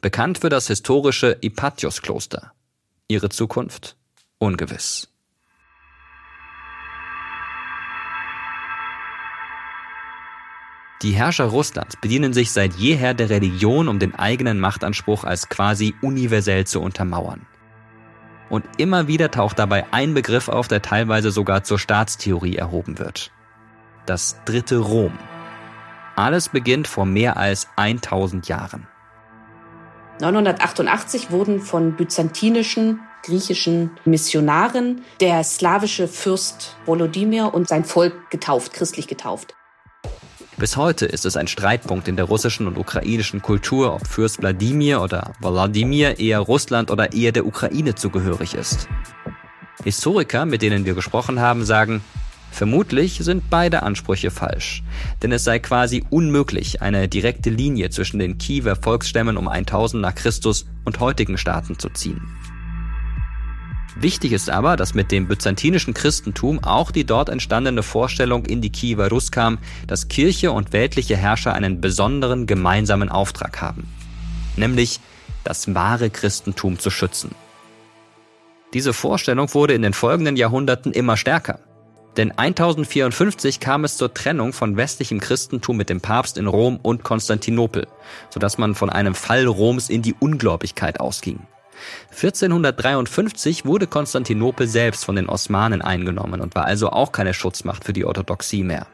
[0.00, 2.52] Bekannt für das historische Ipatios-Kloster.
[3.08, 3.96] Ihre Zukunft?
[4.38, 5.13] Ungewiss.
[11.04, 15.94] Die Herrscher Russlands bedienen sich seit jeher der Religion, um den eigenen Machtanspruch als quasi
[16.00, 17.46] universell zu untermauern.
[18.48, 23.32] Und immer wieder taucht dabei ein Begriff auf, der teilweise sogar zur Staatstheorie erhoben wird.
[24.06, 25.12] Das dritte Rom.
[26.16, 28.86] Alles beginnt vor mehr als 1000 Jahren.
[30.22, 39.06] 988 wurden von byzantinischen griechischen Missionaren der slawische Fürst Volodymyr und sein Volk getauft, christlich
[39.06, 39.54] getauft.
[40.56, 45.02] Bis heute ist es ein Streitpunkt in der russischen und ukrainischen Kultur, ob Fürst Wladimir
[45.02, 48.88] oder Wladimir eher Russland oder eher der Ukraine zugehörig ist.
[49.82, 52.04] Historiker, mit denen wir gesprochen haben, sagen,
[52.52, 54.84] vermutlich sind beide Ansprüche falsch,
[55.24, 60.14] denn es sei quasi unmöglich, eine direkte Linie zwischen den Kiewer Volksstämmen um 1000 nach
[60.14, 62.22] Christus und heutigen Staaten zu ziehen.
[63.96, 68.70] Wichtig ist aber, dass mit dem byzantinischen Christentum auch die dort entstandene Vorstellung in die
[68.70, 73.88] Kiewer Rus kam, dass Kirche und weltliche Herrscher einen besonderen gemeinsamen Auftrag haben.
[74.56, 75.00] Nämlich
[75.44, 77.34] das wahre Christentum zu schützen.
[78.72, 81.60] Diese Vorstellung wurde in den folgenden Jahrhunderten immer stärker.
[82.16, 87.02] Denn 1054 kam es zur Trennung von westlichem Christentum mit dem Papst in Rom und
[87.02, 87.86] Konstantinopel,
[88.30, 91.40] sodass man von einem Fall Roms in die Ungläubigkeit ausging.
[92.10, 97.92] 1453 wurde Konstantinopel selbst von den Osmanen eingenommen und war also auch keine Schutzmacht für
[97.92, 98.86] die Orthodoxie mehr.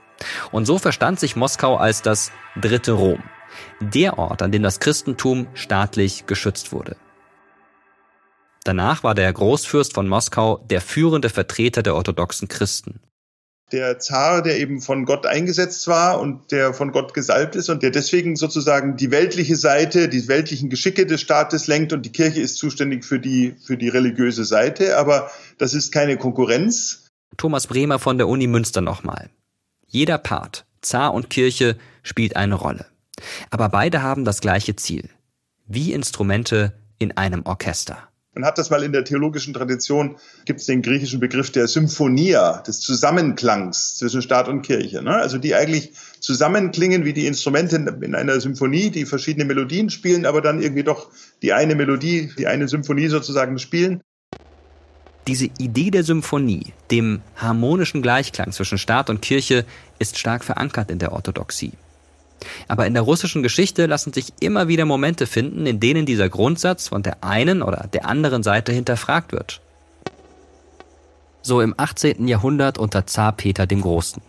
[0.52, 3.22] Und so verstand sich Moskau als das dritte Rom,
[3.80, 6.96] der Ort, an dem das Christentum staatlich geschützt wurde.
[8.64, 13.00] Danach war der Großfürst von Moskau der führende Vertreter der orthodoxen Christen
[13.72, 17.82] der Zar, der eben von Gott eingesetzt war und der von Gott gesalbt ist und
[17.82, 22.40] der deswegen sozusagen die weltliche Seite, die weltlichen Geschicke des Staates lenkt und die Kirche
[22.40, 24.96] ist zuständig für die, für die religiöse Seite.
[24.96, 27.06] Aber das ist keine Konkurrenz.
[27.36, 29.30] Thomas Bremer von der Uni Münster nochmal.
[29.86, 32.86] Jeder Part, Zar und Kirche, spielt eine Rolle.
[33.50, 35.08] Aber beide haben das gleiche Ziel.
[35.66, 38.09] Wie Instrumente in einem Orchester.
[38.32, 42.62] Man hat das mal in der theologischen Tradition, gibt es den griechischen Begriff der Symphonia,
[42.62, 45.02] des Zusammenklangs zwischen Staat und Kirche.
[45.02, 45.16] Ne?
[45.16, 50.40] Also die eigentlich zusammenklingen wie die Instrumente in einer Symphonie, die verschiedene Melodien spielen, aber
[50.40, 51.10] dann irgendwie doch
[51.42, 54.00] die eine Melodie, die eine Symphonie sozusagen spielen.
[55.26, 59.64] Diese Idee der Symphonie, dem harmonischen Gleichklang zwischen Staat und Kirche,
[59.98, 61.72] ist stark verankert in der Orthodoxie.
[62.68, 66.88] Aber in der russischen Geschichte lassen sich immer wieder Momente finden, in denen dieser Grundsatz
[66.88, 69.60] von der einen oder der anderen Seite hinterfragt wird.
[71.42, 72.28] So im 18.
[72.28, 74.22] Jahrhundert unter Zar Peter dem Großen.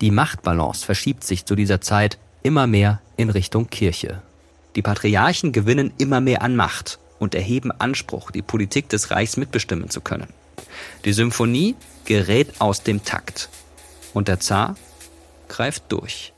[0.00, 4.22] Die Machtbalance verschiebt sich zu dieser Zeit immer mehr in Richtung Kirche.
[4.76, 9.90] Die Patriarchen gewinnen immer mehr an Macht und erheben Anspruch, die Politik des Reichs mitbestimmen
[9.90, 10.28] zu können.
[11.04, 13.48] Die Symphonie gerät aus dem Takt
[14.14, 14.76] und der Zar
[15.48, 16.32] greift durch.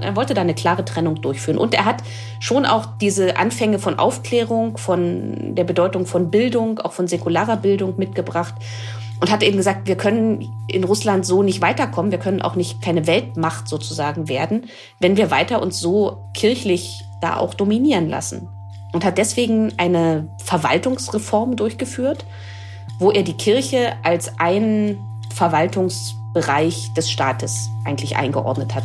[0.00, 1.58] Er wollte da eine klare Trennung durchführen.
[1.58, 2.02] Und er hat
[2.40, 7.94] schon auch diese Anfänge von Aufklärung, von der Bedeutung von Bildung, auch von säkularer Bildung
[7.96, 8.54] mitgebracht.
[9.20, 12.12] Und hat eben gesagt, wir können in Russland so nicht weiterkommen.
[12.12, 14.66] Wir können auch nicht keine Weltmacht sozusagen werden,
[15.00, 18.48] wenn wir weiter uns so kirchlich da auch dominieren lassen.
[18.92, 22.24] Und hat deswegen eine Verwaltungsreform durchgeführt,
[23.00, 24.98] wo er die Kirche als einen
[25.34, 28.84] Verwaltungsbereich des Staates eigentlich eingeordnet hat.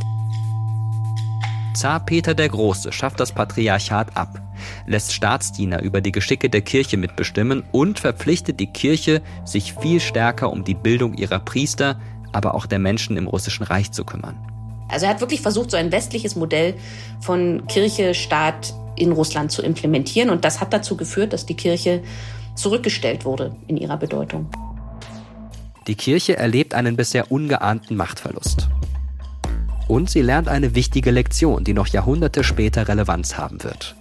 [1.73, 4.39] Zar Peter der Große schafft das Patriarchat ab,
[4.85, 10.51] lässt Staatsdiener über die Geschicke der Kirche mitbestimmen und verpflichtet die Kirche, sich viel stärker
[10.51, 11.99] um die Bildung ihrer Priester,
[12.31, 14.37] aber auch der Menschen im russischen Reich zu kümmern.
[14.89, 16.75] Also er hat wirklich versucht, so ein westliches Modell
[17.21, 22.03] von Kirche, Staat in Russland zu implementieren und das hat dazu geführt, dass die Kirche
[22.55, 24.47] zurückgestellt wurde in ihrer Bedeutung.
[25.87, 28.69] Die Kirche erlebt einen bisher ungeahnten Machtverlust.
[29.87, 33.95] Und sie lernt eine wichtige Lektion, die noch Jahrhunderte später Relevanz haben wird.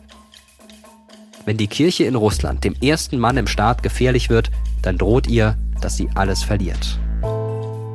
[1.45, 5.57] Wenn die Kirche in Russland dem ersten Mann im Staat gefährlich wird, dann droht ihr,
[5.81, 6.99] dass sie alles verliert.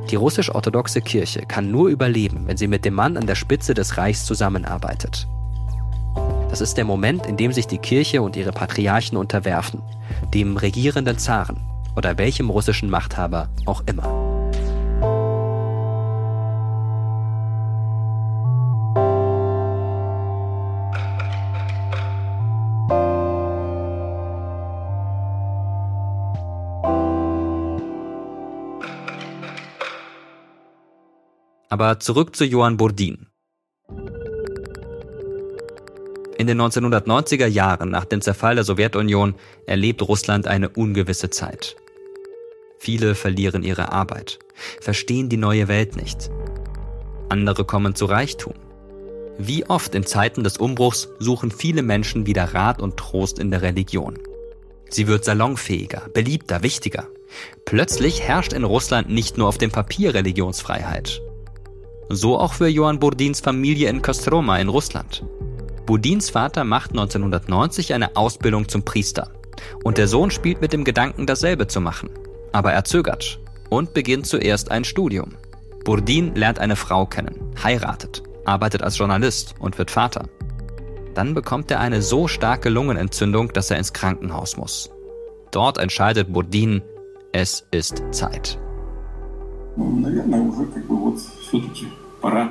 [0.10, 3.98] Die russisch-orthodoxe Kirche kann nur überleben, wenn sie mit dem Mann an der Spitze des
[3.98, 5.28] Reichs zusammenarbeitet.
[6.50, 9.82] Das ist der Moment, in dem sich die Kirche und ihre Patriarchen unterwerfen,
[10.34, 11.58] dem regierenden Zaren
[11.96, 14.27] oder welchem russischen Machthaber auch immer.
[31.78, 33.28] Aber zurück zu Johann Burdin.
[36.40, 39.36] In den 1990er Jahren nach dem Zerfall der Sowjetunion
[39.68, 41.76] erlebt Russland eine ungewisse Zeit.
[42.80, 44.40] Viele verlieren ihre Arbeit,
[44.82, 46.32] verstehen die neue Welt nicht.
[47.30, 48.56] Andere kommen zu Reichtum.
[49.38, 53.62] Wie oft in Zeiten des Umbruchs suchen viele Menschen wieder Rat und Trost in der
[53.62, 54.18] Religion.
[54.90, 57.08] Sie wird salonfähiger, beliebter, wichtiger.
[57.66, 61.22] Plötzlich herrscht in Russland nicht nur auf dem Papier Religionsfreiheit.
[62.10, 65.26] So auch für Johann Burdins Familie in Kostroma in Russland.
[65.86, 69.32] Burdins Vater macht 1990 eine Ausbildung zum Priester.
[69.84, 72.10] Und der Sohn spielt mit dem Gedanken, dasselbe zu machen.
[72.51, 73.39] Aber er zögert
[73.70, 75.36] und beginnt zuerst ein Studium.
[75.84, 80.28] Burdin lernt eine Frau kennen, heiratet, arbeitet als Journalist und wird Vater.
[81.14, 84.91] Dann bekommt er eine so starke Lungenentzündung, dass er ins Krankenhaus muss.
[85.51, 86.82] Dort entscheidet Burdin,
[87.32, 88.60] es ist Zeit.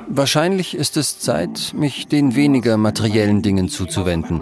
[0.09, 4.41] Wahrscheinlich ist es Zeit, mich den weniger materiellen Dingen zuzuwenden.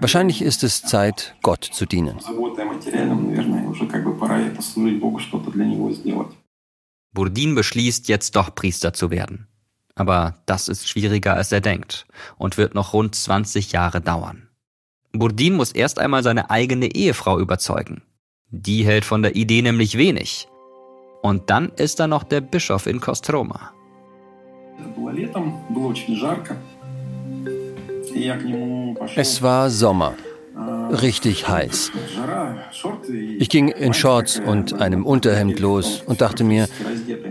[0.00, 2.18] Wahrscheinlich ist es Zeit, Gott zu dienen.
[7.12, 9.46] Burdin beschließt, jetzt doch Priester zu werden.
[9.94, 12.06] Aber das ist schwieriger, als er denkt
[12.36, 14.48] und wird noch rund 20 Jahre dauern.
[15.12, 18.02] Burdin muss erst einmal seine eigene Ehefrau überzeugen.
[18.50, 20.48] Die hält von der Idee nämlich wenig.
[21.22, 23.72] Und dann ist da noch der Bischof in Kostroma.
[29.16, 30.14] Es war Sommer.
[30.90, 31.92] Richtig heiß.
[33.38, 36.68] Ich ging in Shorts und einem Unterhemd los und dachte mir,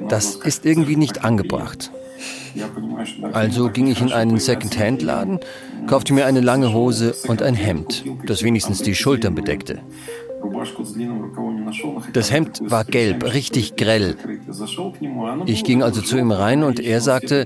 [0.09, 1.91] das ist irgendwie nicht angebracht.
[3.33, 5.39] Also ging ich in einen Second-Hand-Laden,
[5.87, 9.79] kaufte mir eine lange Hose und ein Hemd, das wenigstens die Schultern bedeckte.
[12.13, 14.15] Das Hemd war gelb, richtig grell.
[15.45, 17.45] Ich ging also zu ihm rein und er sagte,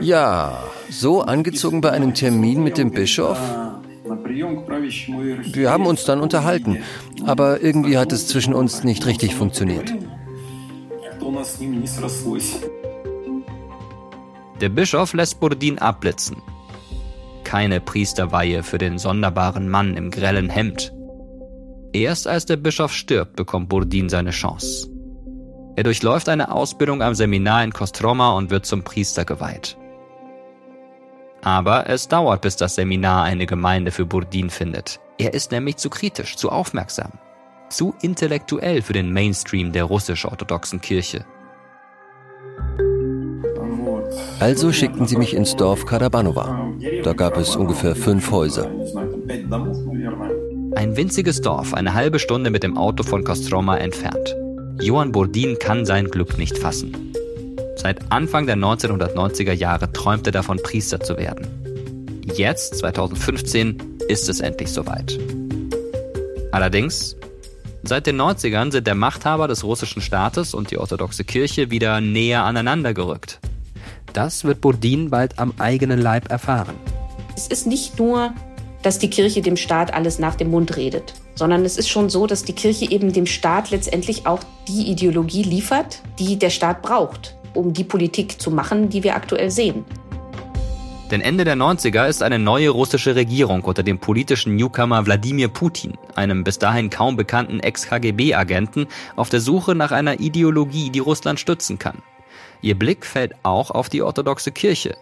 [0.00, 3.38] ja, so angezogen bei einem Termin mit dem Bischof?
[5.52, 6.78] Wir haben uns dann unterhalten,
[7.24, 9.92] aber irgendwie hat es zwischen uns nicht richtig funktioniert.
[14.60, 16.36] Der Bischof lässt Burdin abblitzen.
[17.44, 20.92] Keine Priesterweihe für den sonderbaren Mann im grellen Hemd.
[21.92, 24.88] Erst als der Bischof stirbt, bekommt Burdin seine Chance.
[25.76, 29.76] Er durchläuft eine Ausbildung am Seminar in Kostroma und wird zum Priester geweiht.
[31.42, 35.00] Aber es dauert, bis das Seminar eine Gemeinde für Burdin findet.
[35.18, 37.12] Er ist nämlich zu kritisch, zu aufmerksam,
[37.68, 41.24] zu intellektuell für den Mainstream der russisch-orthodoxen Kirche.
[44.40, 46.70] Also schickten sie mich ins Dorf Karabanova.
[47.02, 48.70] Da gab es ungefähr fünf Häuser.
[50.74, 54.34] Ein winziges Dorf, eine halbe Stunde mit dem Auto von Kostroma entfernt.
[54.80, 57.12] Johann Burdin kann sein Glück nicht fassen.
[57.76, 61.46] Seit Anfang der 1990er Jahre träumt er davon, Priester zu werden.
[62.34, 65.18] Jetzt, 2015, ist es endlich soweit.
[66.52, 67.16] Allerdings,
[67.82, 72.44] seit den 90ern sind der Machthaber des russischen Staates und die orthodoxe Kirche wieder näher
[72.44, 73.40] aneinander gerückt.
[74.14, 76.76] Das wird Bodin bald am eigenen Leib erfahren.
[77.36, 78.32] Es ist nicht nur,
[78.82, 82.26] dass die Kirche dem Staat alles nach dem Mund redet, sondern es ist schon so,
[82.26, 87.36] dass die Kirche eben dem Staat letztendlich auch die Ideologie liefert, die der Staat braucht,
[87.54, 89.84] um die Politik zu machen, die wir aktuell sehen.
[91.12, 95.98] Denn Ende der 90er ist eine neue russische Regierung unter dem politischen Newcomer Wladimir Putin,
[96.14, 101.78] einem bis dahin kaum bekannten Ex-KGB-Agenten, auf der Suche nach einer Ideologie, die Russland stützen
[101.78, 101.98] kann.
[102.62, 104.96] Ihr Blick fällt auch auf die orthodoxe Kirche.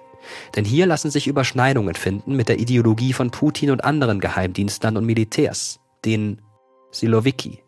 [0.57, 5.07] Denn hier lassen sich Überschneidungen finden mit der Ideologie von Putin und anderen Geheimdienstlern und
[5.07, 6.43] Militärs, den
[6.91, 7.63] Silowiki.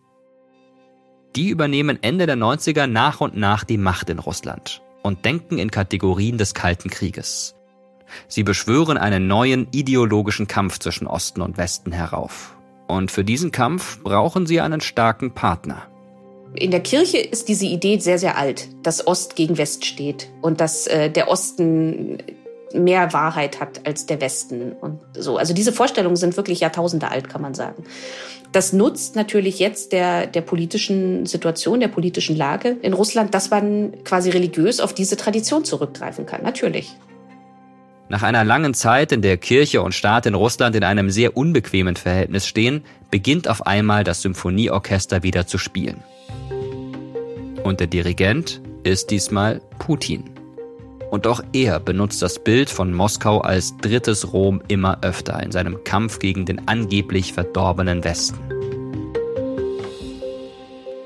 [1.36, 5.70] Die übernehmen Ende der 90er nach und nach die Macht in Russland und denken in
[5.70, 7.54] Kategorien des Kalten Krieges.
[8.28, 12.56] Sie beschwören einen neuen ideologischen Kampf zwischen Osten und Westen herauf.
[12.86, 15.88] Und für diesen Kampf brauchen sie einen starken Partner.
[16.54, 20.60] In der Kirche ist diese Idee sehr, sehr alt, dass Ost gegen West steht und
[20.60, 22.18] dass äh, der Osten
[22.74, 25.36] mehr Wahrheit hat als der Westen und so.
[25.36, 27.84] Also diese Vorstellungen sind wirklich Jahrtausende alt, kann man sagen.
[28.52, 34.04] Das nutzt natürlich jetzt der, der politischen Situation, der politischen Lage in Russland, dass man
[34.04, 36.42] quasi religiös auf diese Tradition zurückgreifen kann.
[36.42, 36.94] Natürlich.
[38.10, 41.96] Nach einer langen Zeit, in der Kirche und Staat in Russland in einem sehr unbequemen
[41.96, 46.02] Verhältnis stehen, beginnt auf einmal das Symphonieorchester wieder zu spielen.
[47.62, 50.32] Und der Dirigent ist diesmal Putin.
[51.12, 55.84] Und auch er benutzt das Bild von Moskau als drittes Rom immer öfter in seinem
[55.84, 58.38] Kampf gegen den angeblich verdorbenen Westen.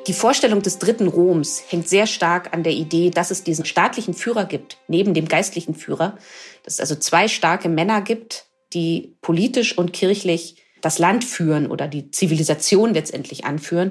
[0.07, 4.15] Die Vorstellung des dritten Roms hängt sehr stark an der Idee, dass es diesen staatlichen
[4.15, 6.17] Führer gibt, neben dem geistlichen Führer,
[6.63, 11.89] dass es also zwei starke Männer gibt, die politisch und kirchlich das Land führen oder
[11.89, 13.91] die Zivilisation letztendlich anführen.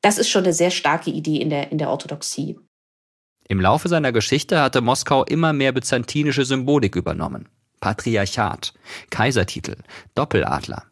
[0.00, 2.58] Das ist schon eine sehr starke Idee in der, in der Orthodoxie.
[3.48, 7.48] Im Laufe seiner Geschichte hatte Moskau immer mehr byzantinische Symbolik übernommen.
[7.80, 8.74] Patriarchat,
[9.10, 9.76] Kaisertitel,
[10.14, 10.84] Doppeladler.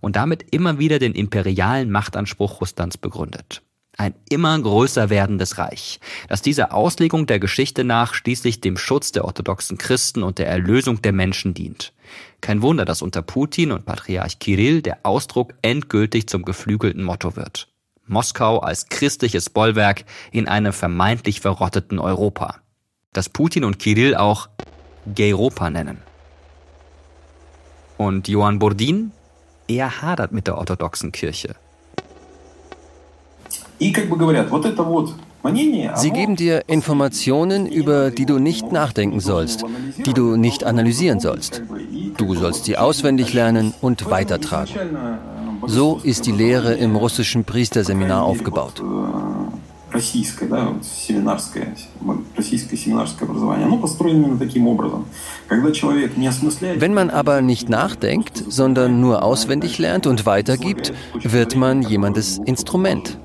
[0.00, 3.62] Und damit immer wieder den imperialen Machtanspruch Russlands begründet.
[3.96, 9.24] Ein immer größer werdendes Reich, das dieser Auslegung der Geschichte nach schließlich dem Schutz der
[9.24, 11.92] orthodoxen Christen und der Erlösung der Menschen dient.
[12.40, 17.68] Kein Wunder, dass unter Putin und Patriarch Kirill der Ausdruck endgültig zum geflügelten Motto wird.
[18.06, 22.56] Moskau als christliches Bollwerk in einem vermeintlich verrotteten Europa.
[23.12, 24.48] Das Putin und Kirill auch
[25.14, 25.98] Gayropa nennen.
[27.96, 29.12] Und Johann Burdin?
[29.68, 31.54] Er hadert mit der orthodoxen Kirche.
[33.78, 33.92] Sie
[36.10, 39.64] geben dir Informationen, über die du nicht nachdenken sollst,
[40.04, 41.62] die du nicht analysieren sollst.
[42.16, 44.74] Du sollst sie auswendig lernen und weitertragen.
[45.66, 48.82] So ist die Lehre im russischen Priesterseminar aufgebaut.
[56.78, 60.92] Wenn man aber nicht nachdenkt, sondern nur auswendig lernt und weitergibt,
[61.22, 63.18] wird man jemandes Instrument.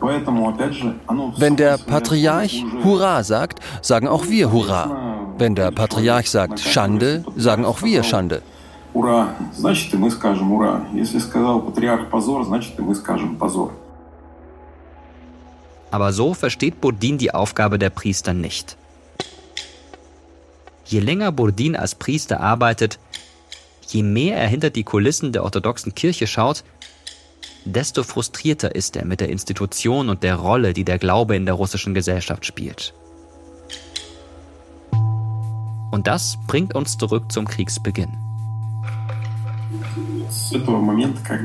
[0.00, 5.34] Wenn der Patriarch Hurra sagt, sagen auch wir Hurra.
[5.38, 8.42] Wenn der Patriarch sagt Schande, sagen auch wir Schande
[8.93, 13.71] «Ура!» Значит, и мы скажем «Ура!» Если сказал патриарх «Позор», значит, и мы скажем «Позор».
[15.91, 18.77] Aber so versteht Bourdin die Aufgabe der Priester nicht.
[20.85, 22.99] Je länger Bourdin als Priester arbeitet,
[23.87, 26.63] je mehr er hinter die Kulissen der orthodoxen Kirche schaut,
[27.65, 31.55] desto frustrierter ist er mit der Institution und der Rolle, die der Glaube in der
[31.55, 32.93] russischen Gesellschaft spielt.
[35.91, 38.15] Und das bringt uns zurück zum Kriegsbeginn.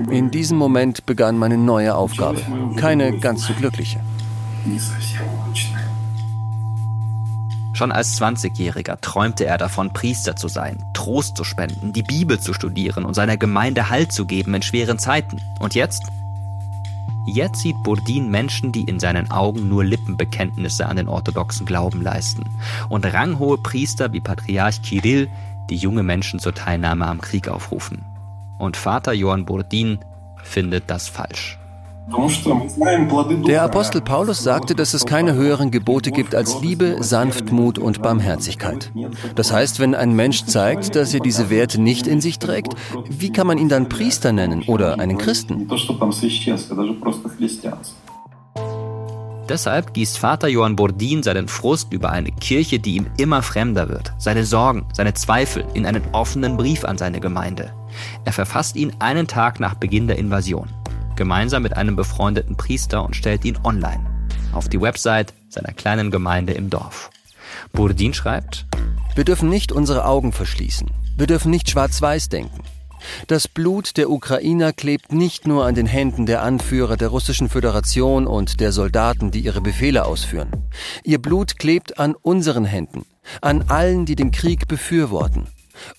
[0.10, 2.42] In diesem Moment begann meine neue Aufgabe.
[2.76, 4.00] Keine ganz so glückliche.
[7.74, 12.54] Schon als 20-Jähriger träumte er davon, Priester zu sein, Trost zu spenden, die Bibel zu
[12.54, 15.40] studieren und seiner Gemeinde Halt zu geben in schweren Zeiten.
[15.60, 16.08] Und jetzt?
[17.28, 22.46] Jetzt sieht Bourdin Menschen, die in seinen Augen nur Lippenbekenntnisse an den orthodoxen Glauben leisten.
[22.90, 25.30] Und ranghohe Priester wie Patriarch Kirill,
[25.70, 28.04] die junge Menschen zur Teilnahme am Krieg aufrufen.
[28.58, 30.00] Und Vater Johann Bourdin
[30.44, 31.58] findet das falsch.
[33.48, 38.92] Der Apostel Paulus sagte, dass es keine höheren Gebote gibt als Liebe, Sanftmut und Barmherzigkeit.
[39.36, 42.76] Das heißt, wenn ein Mensch zeigt, dass er diese Werte nicht in sich trägt,
[43.10, 45.68] wie kann man ihn dann Priester nennen oder einen Christen?
[49.50, 54.14] Deshalb gießt Vater Johann Bourdin seinen Frust über eine Kirche, die ihm immer fremder wird,
[54.18, 57.74] seine Sorgen, seine Zweifel in einen offenen Brief an seine Gemeinde.
[58.26, 60.70] Er verfasst ihn einen Tag nach Beginn der Invasion
[61.18, 64.06] gemeinsam mit einem befreundeten Priester und stellt ihn online
[64.54, 67.10] auf die Website seiner kleinen Gemeinde im Dorf.
[67.74, 68.66] Burdin schreibt,
[69.16, 70.90] Wir dürfen nicht unsere Augen verschließen.
[71.18, 72.64] Wir dürfen nicht schwarz-weiß denken.
[73.28, 78.26] Das Blut der Ukrainer klebt nicht nur an den Händen der Anführer der Russischen Föderation
[78.26, 80.50] und der Soldaten, die ihre Befehle ausführen.
[81.04, 83.06] Ihr Blut klebt an unseren Händen,
[83.42, 85.48] an allen, die den Krieg befürworten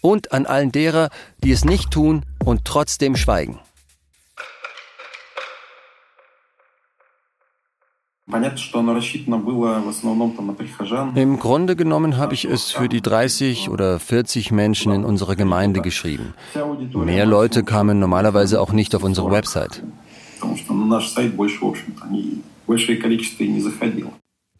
[0.00, 1.10] und an allen derer,
[1.42, 3.58] die es nicht tun und trotzdem schweigen.
[11.14, 15.80] Im Grunde genommen habe ich es für die 30 oder 40 Menschen in unserer Gemeinde
[15.80, 16.34] geschrieben.
[16.92, 19.82] Mehr Leute kamen normalerweise auch nicht auf unsere Website.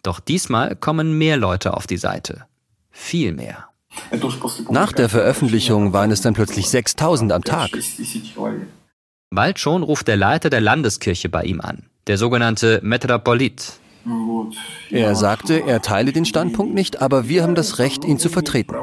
[0.02, 2.46] Doch diesmal kommen mehr Leute auf die Seite.
[2.90, 3.68] Viel mehr.
[4.70, 7.70] Nach der Veröffentlichung waren es dann plötzlich 6000 am Tag.
[9.30, 13.74] Bald schon ruft der Leiter der Landeskirche bei ihm an der sogenannte Metropolit.
[14.90, 18.74] Er sagte, er teile den Standpunkt nicht, aber wir haben das Recht, ihn zu vertreten.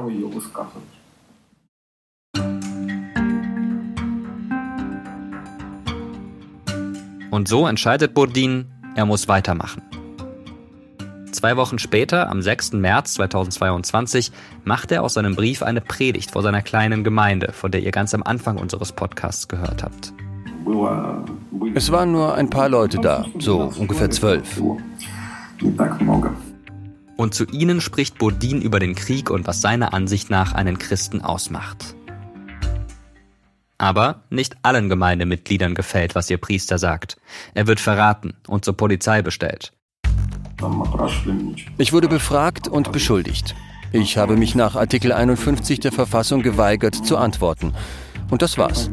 [7.31, 9.81] Und so entscheidet Bourdin, er muss weitermachen.
[11.35, 12.71] Zwei Wochen später, am 6.
[12.71, 14.31] März 2022,
[14.63, 18.13] macht er aus seinem Brief eine Predigt vor seiner kleinen Gemeinde, von der ihr ganz
[18.13, 20.13] am Anfang unseres Podcasts gehört habt.
[21.73, 24.61] Es waren nur ein paar Leute da, so ungefähr zwölf.
[27.17, 31.19] Und zu ihnen spricht Bodin über den Krieg und was seiner Ansicht nach einen Christen
[31.19, 31.97] ausmacht.
[33.77, 37.17] Aber nicht allen Gemeindemitgliedern gefällt, was ihr Priester sagt.
[37.53, 39.74] Er wird verraten und zur Polizei bestellt.
[41.77, 43.55] Ich wurde befragt und beschuldigt.
[43.91, 47.73] Ich habe mich nach Artikel 51 der Verfassung geweigert zu antworten.
[48.29, 48.89] Und das war's.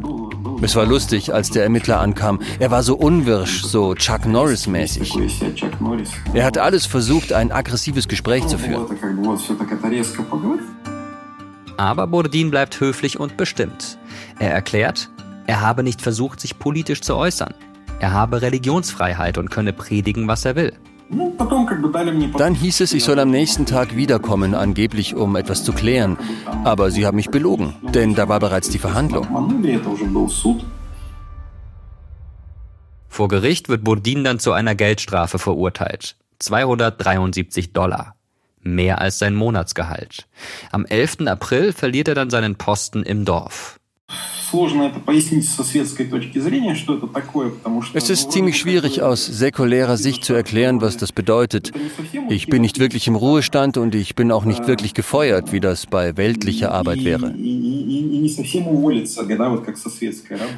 [0.61, 2.39] Es war lustig, als der Ermittler ankam.
[2.59, 5.13] Er war so unwirsch, so Chuck Norris-mäßig.
[6.33, 8.85] Er hat alles versucht, ein aggressives Gespräch zu führen.
[11.75, 13.97] Aber Bourdin bleibt höflich und bestimmt.
[14.39, 15.09] Er erklärt,
[15.47, 17.53] er habe nicht versucht, sich politisch zu äußern.
[17.99, 20.73] Er habe Religionsfreiheit und könne predigen, was er will.
[22.37, 26.17] Dann hieß es, ich soll am nächsten Tag wiederkommen, angeblich um etwas zu klären.
[26.63, 29.27] Aber sie haben mich belogen, denn da war bereits die Verhandlung.
[33.07, 36.15] Vor Gericht wird Bourdin dann zu einer Geldstrafe verurteilt.
[36.39, 38.15] 273 Dollar.
[38.61, 40.27] Mehr als sein Monatsgehalt.
[40.71, 41.27] Am 11.
[41.27, 43.79] April verliert er dann seinen Posten im Dorf.
[47.94, 51.72] Es ist ziemlich schwierig aus säkulärer Sicht zu erklären, was das bedeutet.
[52.30, 55.84] Ich bin nicht wirklich im Ruhestand und ich bin auch nicht wirklich gefeuert, wie das
[55.84, 57.34] bei weltlicher Arbeit wäre.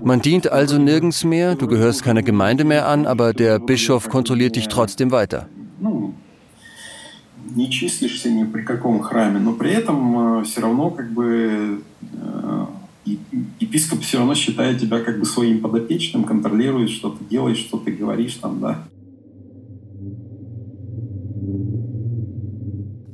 [0.05, 4.55] Man dient also nirgends mehr, du gehörst keiner Gemeinde mehr an, aber der Bischof kontrolliert
[4.55, 5.49] dich trotzdem weiter.
[7.57, 11.83] не числишься ни при каком храме, но при этом все равно как бы
[13.05, 17.93] епископ все равно считает тебя как бы своим подопечным, контролирует, что ты делаешь, что ты
[17.93, 18.85] говоришь там, да.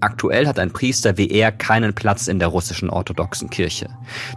[0.01, 3.88] Aktuell hat ein Priester wie er keinen Platz in der russischen orthodoxen Kirche.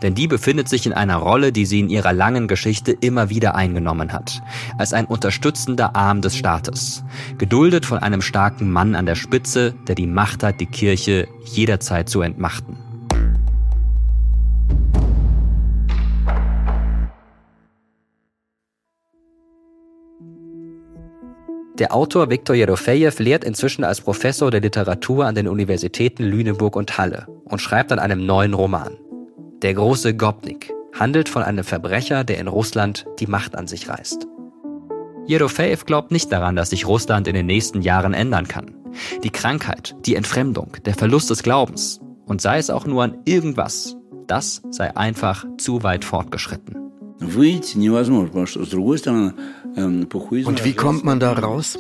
[0.02, 3.56] Denn die befindet sich in einer Rolle, die sie in ihrer langen Geschichte immer wieder
[3.56, 4.42] eingenommen hat.
[4.78, 7.04] Als ein unterstützender Arm des Staates.
[7.38, 12.10] Geduldet von einem starken Mann an der Spitze, der die Macht hat, die Kirche jederzeit
[12.10, 12.78] zu entmachten.
[21.77, 26.99] Der Autor Viktor Jerofejew lehrt inzwischen als Professor der Literatur an den Universitäten Lüneburg und
[26.99, 28.97] Halle und schreibt an einem neuen Roman.
[29.61, 34.29] Der große Gopnik handelt von einem Verbrecher, der in Russland die Macht an sich reißt.
[35.27, 38.77] Jerofejew glaubt nicht daran, dass sich Russland in den nächsten Jahren ändern kann.
[39.25, 43.97] Die Krankheit, die Entfremdung, der Verlust des Glaubens und sei es auch nur an irgendwas,
[44.29, 46.85] das sei einfach zu weit fortgeschritten.
[49.77, 51.79] Und wie kommt man da raus?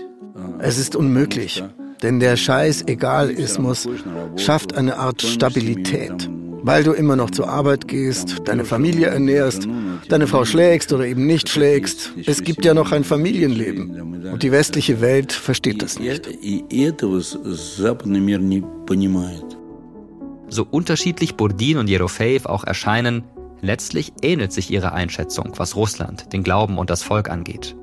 [0.59, 1.62] Es ist unmöglich,
[2.03, 3.88] denn der Scheiß-Egalismus
[4.36, 6.30] schafft eine Art Stabilität.
[6.66, 9.68] Weil du immer noch zur Arbeit gehst, deine Familie ernährst,
[10.09, 12.12] deine Frau schlägst oder eben nicht schlägst.
[12.24, 14.30] Es gibt ja noch ein Familienleben.
[14.32, 16.26] Und die westliche Welt versteht das nicht.
[20.49, 23.24] So unterschiedlich Burdin und Jerofejew auch erscheinen,
[23.64, 27.74] Letztlich ähnelt sich ihre Einschätzung, was Russland, den Glauben und das Volk angeht.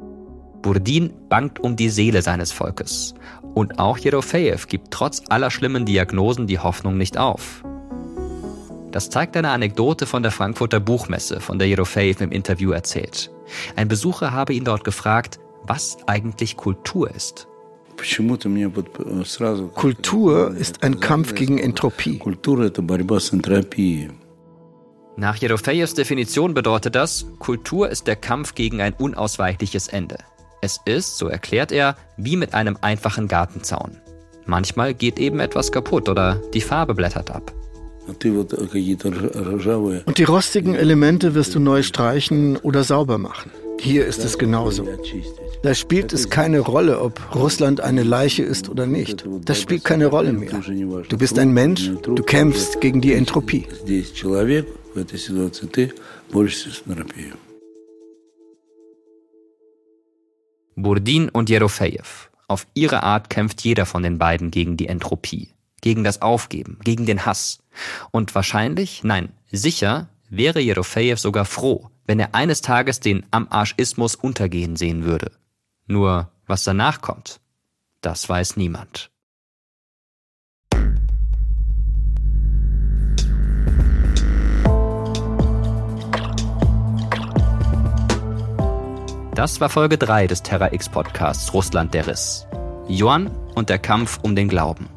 [0.61, 3.15] Burdin bangt um die Seele seines Volkes.
[3.53, 7.63] Und auch Jerofejew gibt trotz aller schlimmen Diagnosen die Hoffnung nicht auf.
[8.91, 13.31] Das zeigt eine Anekdote von der Frankfurter Buchmesse, von der Jerofejew im Interview erzählt.
[13.75, 17.47] Ein Besucher habe ihn dort gefragt, was eigentlich Kultur ist.
[19.67, 22.17] Kultur ist ein Kampf gegen Entropie.
[25.17, 30.17] Nach Jerofejews Definition bedeutet das, Kultur ist der Kampf gegen ein unausweichliches Ende.
[30.61, 33.97] Es ist, so erklärt er, wie mit einem einfachen Gartenzaun.
[34.45, 37.51] Manchmal geht eben etwas kaputt oder die Farbe blättert ab.
[40.05, 43.51] Und die rostigen Elemente wirst du neu streichen oder sauber machen.
[43.79, 44.87] Hier ist es genauso.
[45.63, 49.25] Da spielt es keine Rolle, ob Russland eine Leiche ist oder nicht.
[49.45, 50.51] Das spielt keine Rolle mehr.
[51.09, 53.65] Du bist ein Mensch, du kämpfst gegen die Entropie
[60.75, 62.29] Burdin und Jerofejew.
[62.47, 67.05] Auf ihre Art kämpft jeder von den beiden gegen die Entropie, gegen das Aufgeben, gegen
[67.05, 67.59] den Hass.
[68.11, 74.75] Und wahrscheinlich, nein, sicher wäre Jerofejew sogar froh, wenn er eines Tages den Am-Arschismus untergehen
[74.75, 75.31] sehen würde.
[75.87, 77.39] Nur, was danach kommt,
[78.01, 79.10] das weiß niemand.
[89.41, 92.45] Das war Folge 3 des Terra X Podcasts Russland der Riss.
[92.87, 94.87] Johann und der Kampf um den Glauben.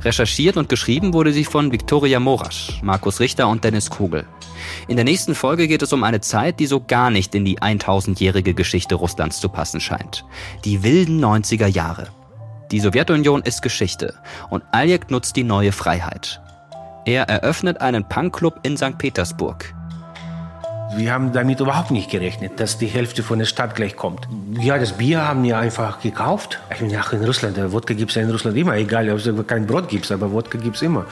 [0.00, 4.24] Recherchiert und geschrieben wurde sie von Viktoria Morasch, Markus Richter und Dennis Kugel.
[4.88, 7.58] In der nächsten Folge geht es um eine Zeit, die so gar nicht in die
[7.58, 10.24] 1000-jährige Geschichte Russlands zu passen scheint.
[10.64, 12.06] Die wilden 90er Jahre.
[12.70, 14.14] Die Sowjetunion ist Geschichte
[14.48, 16.40] und Aljek nutzt die neue Freiheit.
[17.04, 18.96] Er eröffnet einen Punkclub in St.
[18.96, 19.74] Petersburg.
[20.96, 24.28] Wir haben damit überhaupt nicht gerechnet, dass die Hälfte von der Stadt gleich kommt.
[24.60, 26.60] Ja, das Bier haben wir einfach gekauft.
[26.72, 29.46] Ich meine, ach, in Russland, Wodka gibt es ja in Russland immer, egal ob es
[29.46, 31.06] kein Brot gibt, aber Wodka gibt es immer.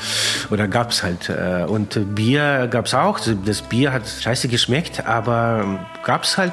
[0.51, 1.29] Oder gab es halt.
[1.29, 3.19] Äh, und Bier gab es auch.
[3.45, 6.53] Das Bier hat scheiße geschmeckt, aber gab es halt.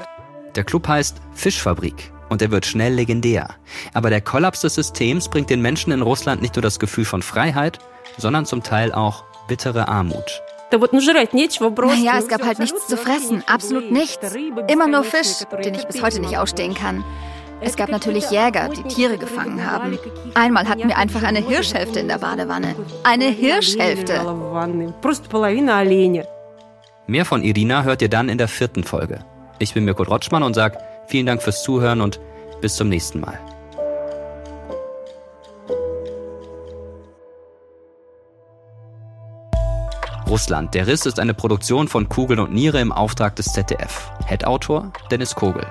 [0.55, 3.49] Der Club heißt Fischfabrik und er wird schnell legendär.
[3.93, 7.21] Aber der Kollaps des Systems bringt den Menschen in Russland nicht nur das Gefühl von
[7.21, 7.79] Freiheit,
[8.17, 10.41] sondern zum Teil auch bittere Armut.
[10.71, 14.35] Naja, es gab halt nichts zu fressen, absolut nichts.
[14.67, 17.03] Immer nur Fisch, den ich bis heute nicht ausstehen kann.
[17.59, 19.97] Es gab natürlich Jäger, die Tiere gefangen haben.
[20.35, 22.75] Einmal hatten wir einfach eine Hirschhälfte in der Badewanne.
[23.03, 24.21] Eine Hirschhälfte.
[27.07, 29.19] Mehr von Irina hört ihr dann in der vierten Folge.
[29.59, 32.19] Ich bin Mirko Rotschmann und sage vielen Dank fürs Zuhören und
[32.61, 33.39] bis zum nächsten Mal.
[40.27, 40.73] Russland.
[40.73, 44.11] Der Riss ist eine Produktion von Kugel und Niere im Auftrag des ZDF.
[44.25, 45.65] Headautor Dennis Kogel.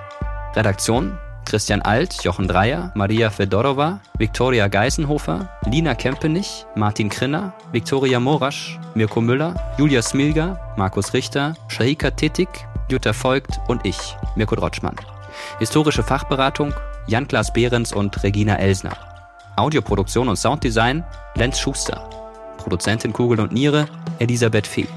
[0.55, 8.79] Redaktion Christian Alt, Jochen Dreier, Maria Fedorova, Viktoria Geisenhofer, Lina Kempenich, Martin Krinner, Viktoria Morasch,
[8.95, 12.49] Mirko Müller, Julia Smilga, Markus Richter, Shahika Tetik,
[12.91, 14.97] Jutta Voigt und ich, Mirko Drotschmann.
[15.59, 16.75] Historische Fachberatung
[17.07, 18.97] Jan-Klaas Behrens und Regina Elsner.
[19.57, 21.05] Audioproduktion und Sounddesign
[21.37, 22.16] Lenz Schuster.
[22.67, 23.87] Produzentin Kugel und Niere
[24.19, 24.89] Elisabeth Fee.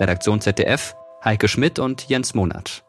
[0.00, 2.82] Redaktion ZDF Heike Schmidt und Jens Monat.